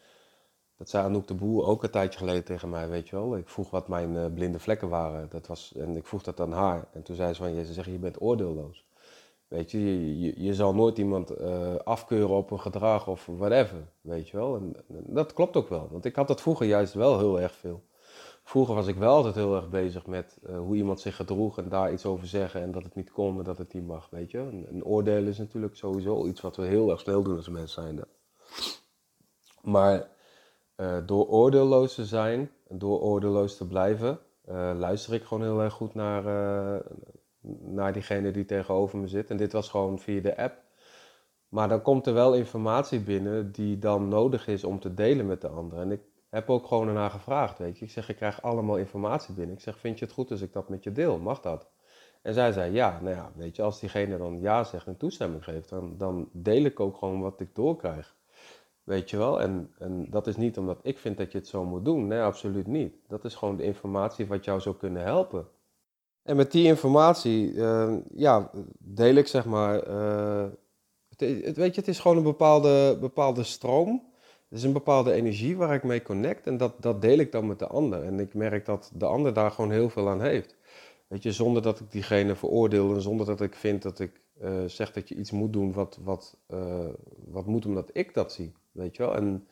[0.78, 3.38] dat zei Anouk de Boer ook een tijdje geleden tegen mij, weet je wel.
[3.38, 5.30] Ik vroeg wat mijn uh, blinde vlekken waren.
[5.30, 6.88] Dat was, en ik vroeg dat aan haar.
[6.94, 8.86] En toen zei ze van, je zegt, je bent oordeelloos.
[9.48, 14.30] Weet je, je, je, zal nooit iemand uh, afkeuren op een gedrag of whatever, weet
[14.30, 14.56] je wel.
[14.56, 17.84] En, dat klopt ook wel, want ik had dat vroeger juist wel heel erg veel.
[18.44, 21.70] Vroeger was ik wel altijd heel erg bezig met uh, hoe iemand zich gedroeg en
[21.70, 24.32] daar iets over zeggen en dat het niet kon en dat het niet mag, weet
[24.32, 24.38] je.
[24.38, 27.84] Een, een oordeel is natuurlijk sowieso iets wat we heel erg snel doen als mensen
[27.84, 28.04] zijn.
[29.62, 30.10] Maar
[30.78, 35.74] uh, door oordeelloos te zijn door oordeelloos te blijven, uh, luister ik gewoon heel erg
[35.74, 36.24] goed naar,
[37.62, 39.30] naar diegene die tegenover me zit.
[39.30, 40.66] En dit was gewoon via de app.
[41.50, 45.42] Maar dan komt er wel informatie binnen die dan nodig is om te delen met
[45.42, 45.80] de ander.
[45.80, 47.86] En ik heb ook gewoon naar gevraagd, weet je.
[47.86, 49.56] Ik zeg, ik krijg allemaal informatie binnen.
[49.56, 51.20] Ik zeg, vind je het goed als ik dat met je deel?
[51.20, 51.70] Mag dat?
[52.22, 55.44] En zij zei, ja, nou ja, weet je, als diegene dan ja zegt en toestemming
[55.44, 58.16] geeft, dan, dan deel ik ook gewoon wat ik doorkrijg.
[58.88, 59.42] Weet je wel?
[59.42, 62.08] En, en dat is niet omdat ik vind dat je het zo moet doen.
[62.08, 62.96] Nee, absoluut niet.
[63.08, 65.48] Dat is gewoon de informatie wat jou zou kunnen helpen.
[66.24, 69.88] En met die informatie, uh, ja, deel ik zeg maar.
[69.88, 70.46] Uh,
[71.10, 74.08] het, het, weet je, het is gewoon een bepaalde, bepaalde stroom
[74.50, 77.48] er is een bepaalde energie waar ik mee connect en dat, dat deel ik dan
[77.48, 78.04] met de ander.
[78.04, 80.56] En ik merk dat de ander daar gewoon heel veel aan heeft.
[81.08, 84.64] Weet je, zonder dat ik diegene veroordeel en zonder dat ik vind dat ik uh,
[84.66, 86.86] zeg dat je iets moet doen wat, wat, uh,
[87.26, 88.54] wat moet omdat ik dat zie.
[88.72, 89.16] Weet je wel?
[89.16, 89.48] En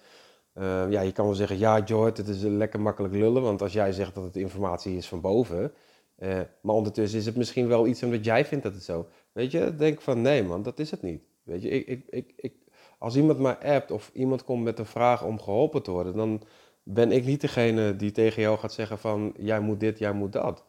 [0.57, 3.73] uh, ja, je kan wel zeggen, ja George, het is lekker makkelijk lullen, want als
[3.73, 5.73] jij zegt dat het informatie is van boven,
[6.61, 9.07] maar ondertussen is het misschien wel iets omdat jij vindt dat het zo.
[9.31, 11.23] Weet je, denk van nee man, dat is het niet.
[11.43, 12.53] Weet je, ik, ik, ik,
[12.99, 16.41] als iemand mij appt of iemand komt met een vraag om geholpen te worden, dan
[16.83, 20.33] ben ik niet degene die tegen jou gaat zeggen van jij moet dit, jij moet
[20.33, 20.63] dat.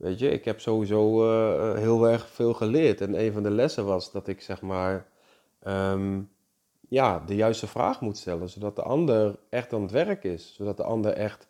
[0.00, 3.00] Weet je, ik heb sowieso uh, heel erg veel geleerd.
[3.00, 5.06] En een van de lessen was dat ik zeg maar
[5.66, 6.30] um,
[6.88, 10.54] ja, de juiste vraag moet stellen, zodat de ander echt aan het werk is.
[10.54, 11.46] Zodat de ander echt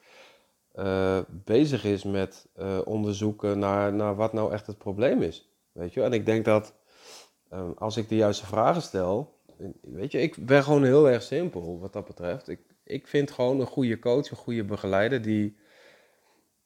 [0.72, 2.48] eh, bezig is met
[2.84, 5.50] onderzoeken naar, naar wat nou echt het probleem is.
[5.72, 6.74] Weet je, en ik denk dat
[7.48, 9.38] ehm, als ik de juiste vragen stel,
[9.80, 12.48] weet je, ik ben gewoon heel erg simpel wat dat betreft.
[12.48, 15.56] Ik, ik vind gewoon een goede coach, een goede begeleider die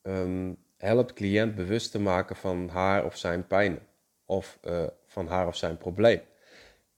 [0.03, 3.79] um, helpt cliënt bewust te maken van haar of zijn pijn
[4.25, 6.21] of uh, van haar of zijn probleem.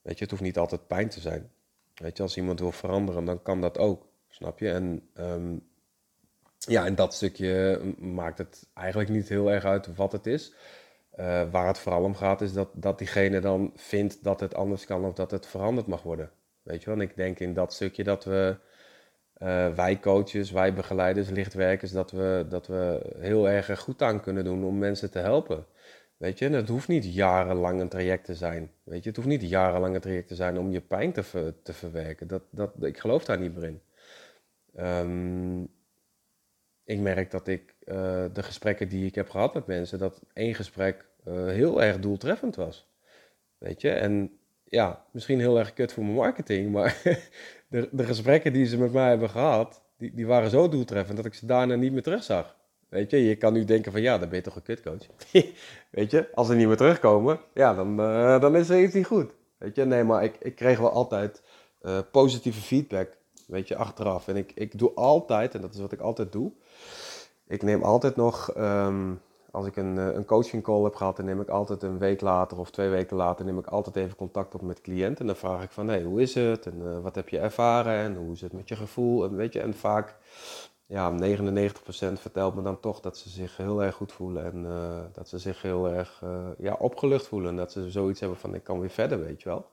[0.03, 1.51] Weet je, het hoeft niet altijd pijn te zijn.
[1.95, 4.07] Weet je, als iemand wil veranderen, dan kan dat ook.
[4.28, 4.70] Snap je?
[4.70, 5.68] En um,
[6.59, 10.53] ja, en dat stukje maakt het eigenlijk niet heel erg uit wat het is.
[11.18, 14.84] Uh, waar het vooral om gaat, is dat, dat diegene dan vindt dat het anders
[14.84, 16.30] kan of dat het veranderd mag worden.
[16.62, 16.95] Weet je wel?
[16.95, 18.57] En ik denk in dat stukje dat we,
[19.43, 24.45] uh, wij coaches, wij begeleiders, lichtwerkers, dat we, dat we heel erg goed aan kunnen
[24.45, 25.66] doen om mensen te helpen.
[26.16, 28.70] Weet je, en het hoeft niet jarenlang een traject te zijn.
[28.82, 31.72] Weet je, het hoeft niet jarenlang een traject te zijn om je pijn te, te
[31.72, 32.26] verwerken.
[32.28, 33.80] Dat, dat, ik geloof daar niet meer in.
[34.78, 35.68] Um,
[36.84, 40.55] ik merk dat ik uh, de gesprekken die ik heb gehad met mensen, dat één
[40.55, 42.89] gesprek uh, heel erg doeltreffend was.
[43.59, 47.03] Weet je, en ja, misschien heel erg kut voor mijn marketing, maar
[47.77, 51.27] de, de gesprekken die ze met mij hebben gehad, die, die waren zo doeltreffend dat
[51.27, 52.57] ik ze daarna niet meer terugzag.
[52.89, 55.07] Weet je, je kan nu denken van ja, dan ben je toch een kutcoach.
[55.91, 59.07] Weet je, als ze niet meer terugkomen, ja, dan, uh, dan is er iets niet
[59.07, 59.33] goed.
[59.59, 61.43] Weet je, nee, maar ik, ik kreeg wel altijd
[62.11, 63.16] positieve feedback,
[63.47, 64.29] weet je, achteraf.
[64.29, 66.53] En ik, ik doe altijd, en dat is wat ik altijd doe,
[67.47, 69.12] ik neem altijd nog, ehm,
[69.57, 72.21] als ik een, eh, een coaching call heb gehad, dan neem ik altijd een week
[72.21, 75.21] later of twee weken later, neem ik altijd even contact op met cliënten.
[75.21, 76.67] En dan vraag ik van, hey, hoe is het?
[76.67, 77.95] En uh, wat heb je ervaren?
[77.95, 79.25] En hoe is het met je gevoel?
[79.25, 80.17] En weet je, en vaak,
[80.87, 84.45] ja, 99% vertelt me dan toch dat ze zich heel erg goed voelen.
[84.45, 86.23] En uh, dat ze zich heel erg
[86.59, 87.51] ja, opgelucht voelen.
[87.51, 89.67] En dat ze zoiets hebben van, ik kan weer verder, weet je wel.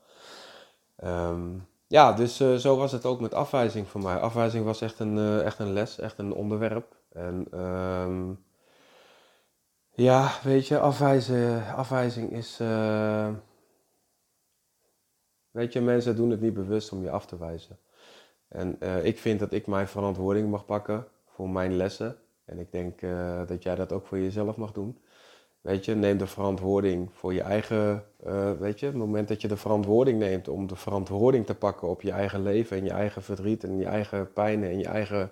[1.04, 4.20] Um, ja, dus zo was het ook met afwijzing voor mij.
[4.20, 6.96] Afwijzing was echt een, echt een les, echt een onderwerp.
[7.12, 8.40] En um,
[9.96, 12.60] ja, weet je, afwijzen, afwijzing is.
[12.62, 13.30] Uh,
[15.52, 17.78] weet je, mensen doen het niet bewust om je af te wijzen.
[18.48, 22.18] En ik vind dat ik mijn verantwoording mag pakken voor mijn lessen.
[22.46, 23.00] En ik denk
[23.48, 24.98] dat jij dat ook voor jezelf mag doen.
[25.62, 28.04] Weet je, neem de verantwoording voor je eigen,
[28.60, 32.02] weet je, het moment dat je de verantwoording neemt om de verantwoording te pakken op
[32.02, 35.32] je eigen leven en je eigen verdriet en je eigen pijnen en je eigen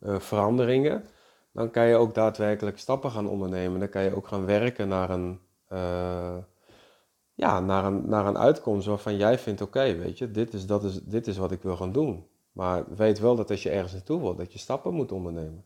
[0.00, 1.04] veranderingen,
[1.52, 3.80] dan kan je ook daadwerkelijk stappen gaan ondernemen.
[3.80, 5.40] Dan kan je ook gaan werken naar een,
[5.72, 6.36] uh,
[7.34, 10.84] ja, naar een, naar een uitkomst waarvan jij vindt, oké, weet je, dit is, dat
[10.84, 12.26] is, dit is wat ik wil gaan doen.
[12.52, 15.64] Maar weet wel dat als je ergens naartoe wilt, dat je stappen moet ondernemen.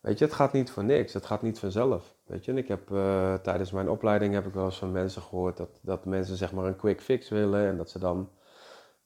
[0.00, 2.14] Weet je, het gaat niet voor niks, het gaat niet vanzelf.
[2.26, 5.22] Weet je, en ik heb uh, tijdens mijn opleiding heb ik wel eens van mensen
[5.22, 8.30] gehoord dat, dat mensen zeg maar een quick fix willen en dat ze dan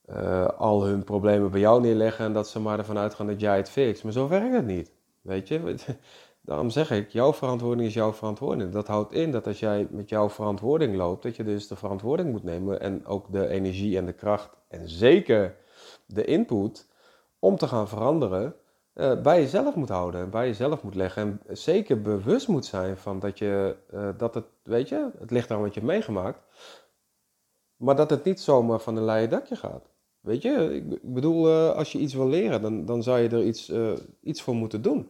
[0.09, 3.57] uh, al hun problemen bij jou neerleggen en dat ze maar ervan uitgaan dat jij
[3.57, 4.03] het fixt.
[4.03, 4.91] Maar zo werkt het niet.
[5.23, 5.75] Weet je,
[6.41, 8.71] daarom zeg ik, jouw verantwoording is jouw verantwoording.
[8.71, 12.31] Dat houdt in dat als jij met jouw verantwoording loopt, dat je dus de verantwoording
[12.31, 15.55] moet nemen en ook de energie en de kracht en zeker
[16.05, 16.87] de input
[17.39, 18.55] om te gaan veranderen
[18.95, 21.41] uh, bij jezelf moet houden en bij jezelf moet leggen.
[21.45, 25.51] En zeker bewust moet zijn van dat je, uh, dat het, weet je, het ligt
[25.51, 26.39] aan wat je hebt meegemaakt.
[27.75, 29.92] Maar dat het niet zomaar van een leien dakje gaat.
[30.23, 33.43] Weet je, ik bedoel, uh, als je iets wil leren, dan, dan zou je er
[33.43, 33.71] iets,
[34.21, 35.07] iets voor moeten doen.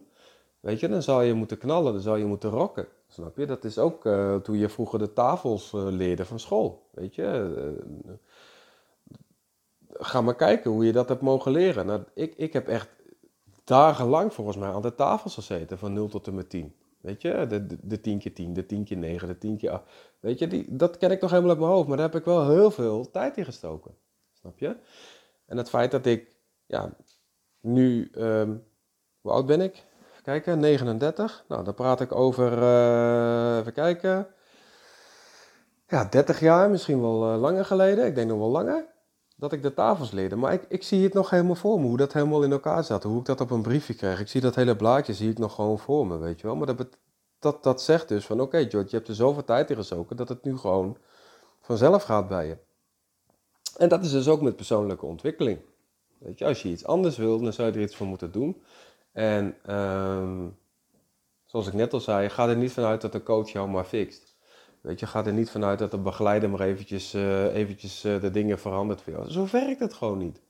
[0.60, 2.86] Weet je, dan zal je moeten knallen, dan zal je moeten rocken.
[3.08, 3.46] Snap je?
[3.46, 4.02] Dat is ook
[4.42, 6.88] toen je vroeger de tafels leerde van school.
[6.90, 7.52] Weet je,
[9.88, 11.86] ga maar kijken hoe je dat hebt mogen leren.
[11.86, 12.88] Nou, ik, ik heb echt
[13.64, 16.74] dagenlang volgens mij aan de tafels gezeten van 0 tot en met 10.
[17.00, 19.70] Weet je, de, de, de 10 keer 10, de 10 keer 9, de 10 keer
[19.70, 19.84] 8.
[20.20, 22.24] Weet je, die, dat ken ik nog helemaal uit mijn hoofd, maar daar heb ik
[22.24, 23.94] wel heel veel tijd in gestoken.
[25.46, 26.36] En het feit dat ik,
[26.66, 26.96] ja,
[27.60, 28.64] nu, um,
[29.20, 29.84] hoe oud ben ik?
[30.22, 31.44] Kijken, 39.
[31.48, 34.26] Nou, dan praat ik over, uh, even kijken,
[35.86, 38.06] ja, 30 jaar, misschien wel uh, langer geleden.
[38.06, 38.86] Ik denk nog wel langer
[39.36, 40.36] dat ik de tafels leerde.
[40.36, 43.02] Maar ik, ik zie het nog helemaal voor me, hoe dat helemaal in elkaar zat.
[43.02, 44.20] Hoe ik dat op een briefje kreeg.
[44.20, 46.56] Ik zie dat hele blaadje, zie ik nog gewoon voor me, weet je wel.
[46.56, 46.86] Maar dat,
[47.38, 50.28] dat, dat zegt dus van, oké George, je hebt er zoveel tijd in gezogen, dat
[50.28, 50.96] het nu gewoon
[51.60, 52.56] vanzelf gaat bij je.
[53.76, 55.58] En dat is dus ook met persoonlijke ontwikkeling.
[56.18, 58.62] Weet je, als je iets anders wil, dan zou je er iets voor moeten doen.
[59.12, 60.56] En um,
[61.44, 64.36] zoals ik net al zei, ga er niet vanuit dat de coach jou maar fixt.
[64.80, 68.30] Weet je, ga er niet vanuit dat de begeleider maar eventjes, uh, eventjes uh, de
[68.30, 69.30] dingen verandert voor jou.
[69.30, 70.40] Zo werkt het gewoon niet.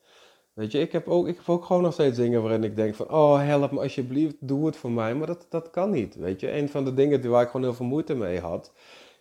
[0.52, 2.94] Weet je, ik heb, ook, ik heb ook gewoon nog steeds dingen waarin ik denk
[2.94, 3.10] van...
[3.10, 5.14] Oh, help me alsjeblieft, doe het voor mij.
[5.14, 6.52] Maar dat, dat kan niet, weet je.
[6.52, 8.72] Een van de dingen waar ik gewoon heel veel moeite mee had...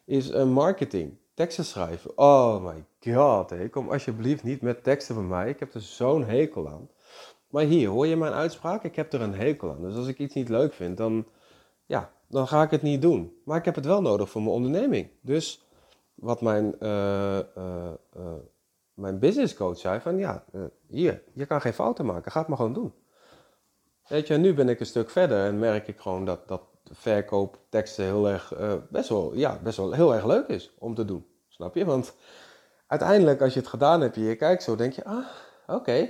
[0.05, 2.17] is uh, marketing, teksten schrijven.
[2.17, 5.49] Oh my god, kom alsjeblieft niet met teksten van mij.
[5.49, 6.89] Ik heb er zo'n hekel aan.
[7.47, 8.83] Maar hier, hoor je mijn uitspraak?
[8.83, 9.81] Ik heb er een hekel aan.
[9.81, 11.25] Dus als ik iets niet leuk vind, dan,
[11.85, 13.41] ja, dan ga ik het niet doen.
[13.45, 15.09] Maar ik heb het wel nodig voor mijn onderneming.
[15.21, 15.67] Dus
[16.13, 17.39] wat mijn, uh,
[18.93, 20.45] mijn business coach zei van, ja,
[20.87, 22.31] hier, je kan geen fouten maken.
[22.31, 22.93] Ga het maar gewoon doen.
[24.07, 28.05] Weet je, nu ben ik een stuk verder en merk ik gewoon dat, dat verkoopteksten
[28.05, 28.53] heel erg,
[28.89, 31.25] best, wel, ja, best wel heel erg leuk is om te doen.
[31.47, 31.85] Snap je?
[31.85, 32.15] Want
[32.93, 35.25] uiteindelijk, als je het gedaan hebt, je kijkt zo, denk je, ah,
[35.67, 36.09] oké.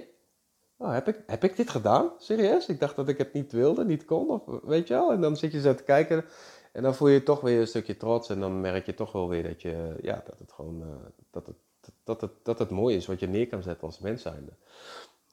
[0.77, 2.11] Oh, heb, ik, heb ik dit gedaan?
[2.17, 2.67] Serieus?
[2.67, 5.11] Ik dacht dat ik het niet wilde, niet kon, of weet je wel?
[5.11, 6.25] En dan zit je zo te kijken
[6.71, 9.29] en dan voel je toch weer een stukje trots en dan merk je toch wel
[9.29, 10.88] weer dat, je, ja, dat het gewoon, uh,
[11.31, 11.55] dat, het,
[12.03, 14.51] dat, het, dat het mooi is wat je neer kan zetten als mens zijnde.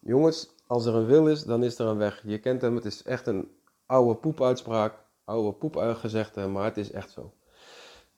[0.00, 2.22] Jongens, als er een wil is, dan is er een weg.
[2.24, 3.50] Je kent hem, het is echt een
[3.86, 4.94] oude poepuitspraak,
[5.24, 7.32] oude poepgezegde, maar het is echt zo.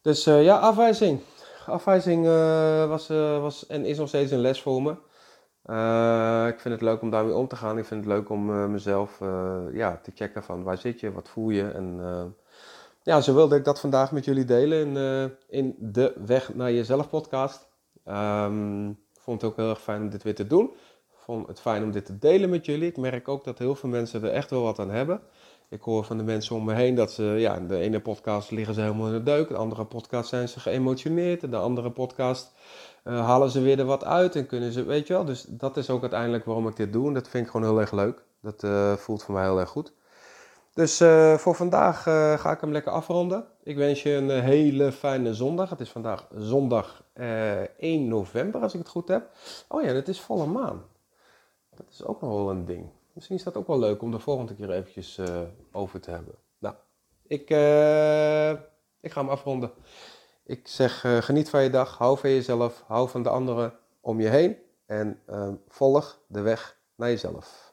[0.02, 1.20] Dus uh, ja, afwijzing
[1.66, 4.94] afwijzing uh, was, uh, was en is nog steeds een les voor me.
[5.66, 7.78] Uh, ik vind het leuk om daarmee om te gaan.
[7.78, 9.18] Ik vind het leuk om mezelf
[9.72, 11.70] ja, te checken van waar zit je, wat voel je.
[11.70, 12.00] En
[13.02, 17.08] ja, zo wilde ik dat vandaag met jullie delen in, in de Weg naar Jezelf
[17.08, 17.68] podcast.
[18.06, 20.70] Um, vond het ook heel erg fijn om dit weer te doen.
[21.14, 22.88] Vond het fijn om dit te delen met jullie.
[22.88, 25.20] Ik merk ook dat heel veel mensen er echt wel wat aan hebben.
[25.72, 28.50] Ik hoor van de mensen om me heen dat ze, ja, in de ene podcast
[28.50, 31.90] liggen ze helemaal in de deuk, de andere podcast zijn ze geëmotioneerd, en de andere
[31.90, 32.52] podcast
[33.04, 35.24] uh, halen ze weer er wat uit en kunnen ze, weet je wel.
[35.24, 37.80] Dus dat is ook uiteindelijk waarom ik dit doe en dat vind ik gewoon heel
[37.80, 38.24] erg leuk.
[38.40, 39.92] Dat uh, voelt voor mij heel erg goed.
[40.74, 42.02] Dus uh, voor vandaag
[42.40, 43.44] ga ik hem lekker afronden.
[43.62, 45.70] Ik wens je een hele fijne zondag.
[45.70, 47.04] Het is vandaag zondag
[47.76, 49.30] 1 november, als ik het goed heb.
[49.68, 50.82] Oh ja, het is volle maan.
[51.74, 52.90] Dat is ook nog wel een ding.
[53.12, 55.40] Misschien is dat ook wel leuk om de volgende keer eventjes uh,
[55.72, 56.34] over te hebben.
[56.58, 56.74] Nou,
[57.26, 58.50] ik, uh,
[59.00, 59.72] ik ga hem afronden.
[60.44, 64.20] Ik zeg uh, geniet van je dag, hou van jezelf, hou van de anderen om
[64.20, 64.56] je heen
[64.86, 65.20] en
[65.68, 67.71] volg de weg naar jezelf.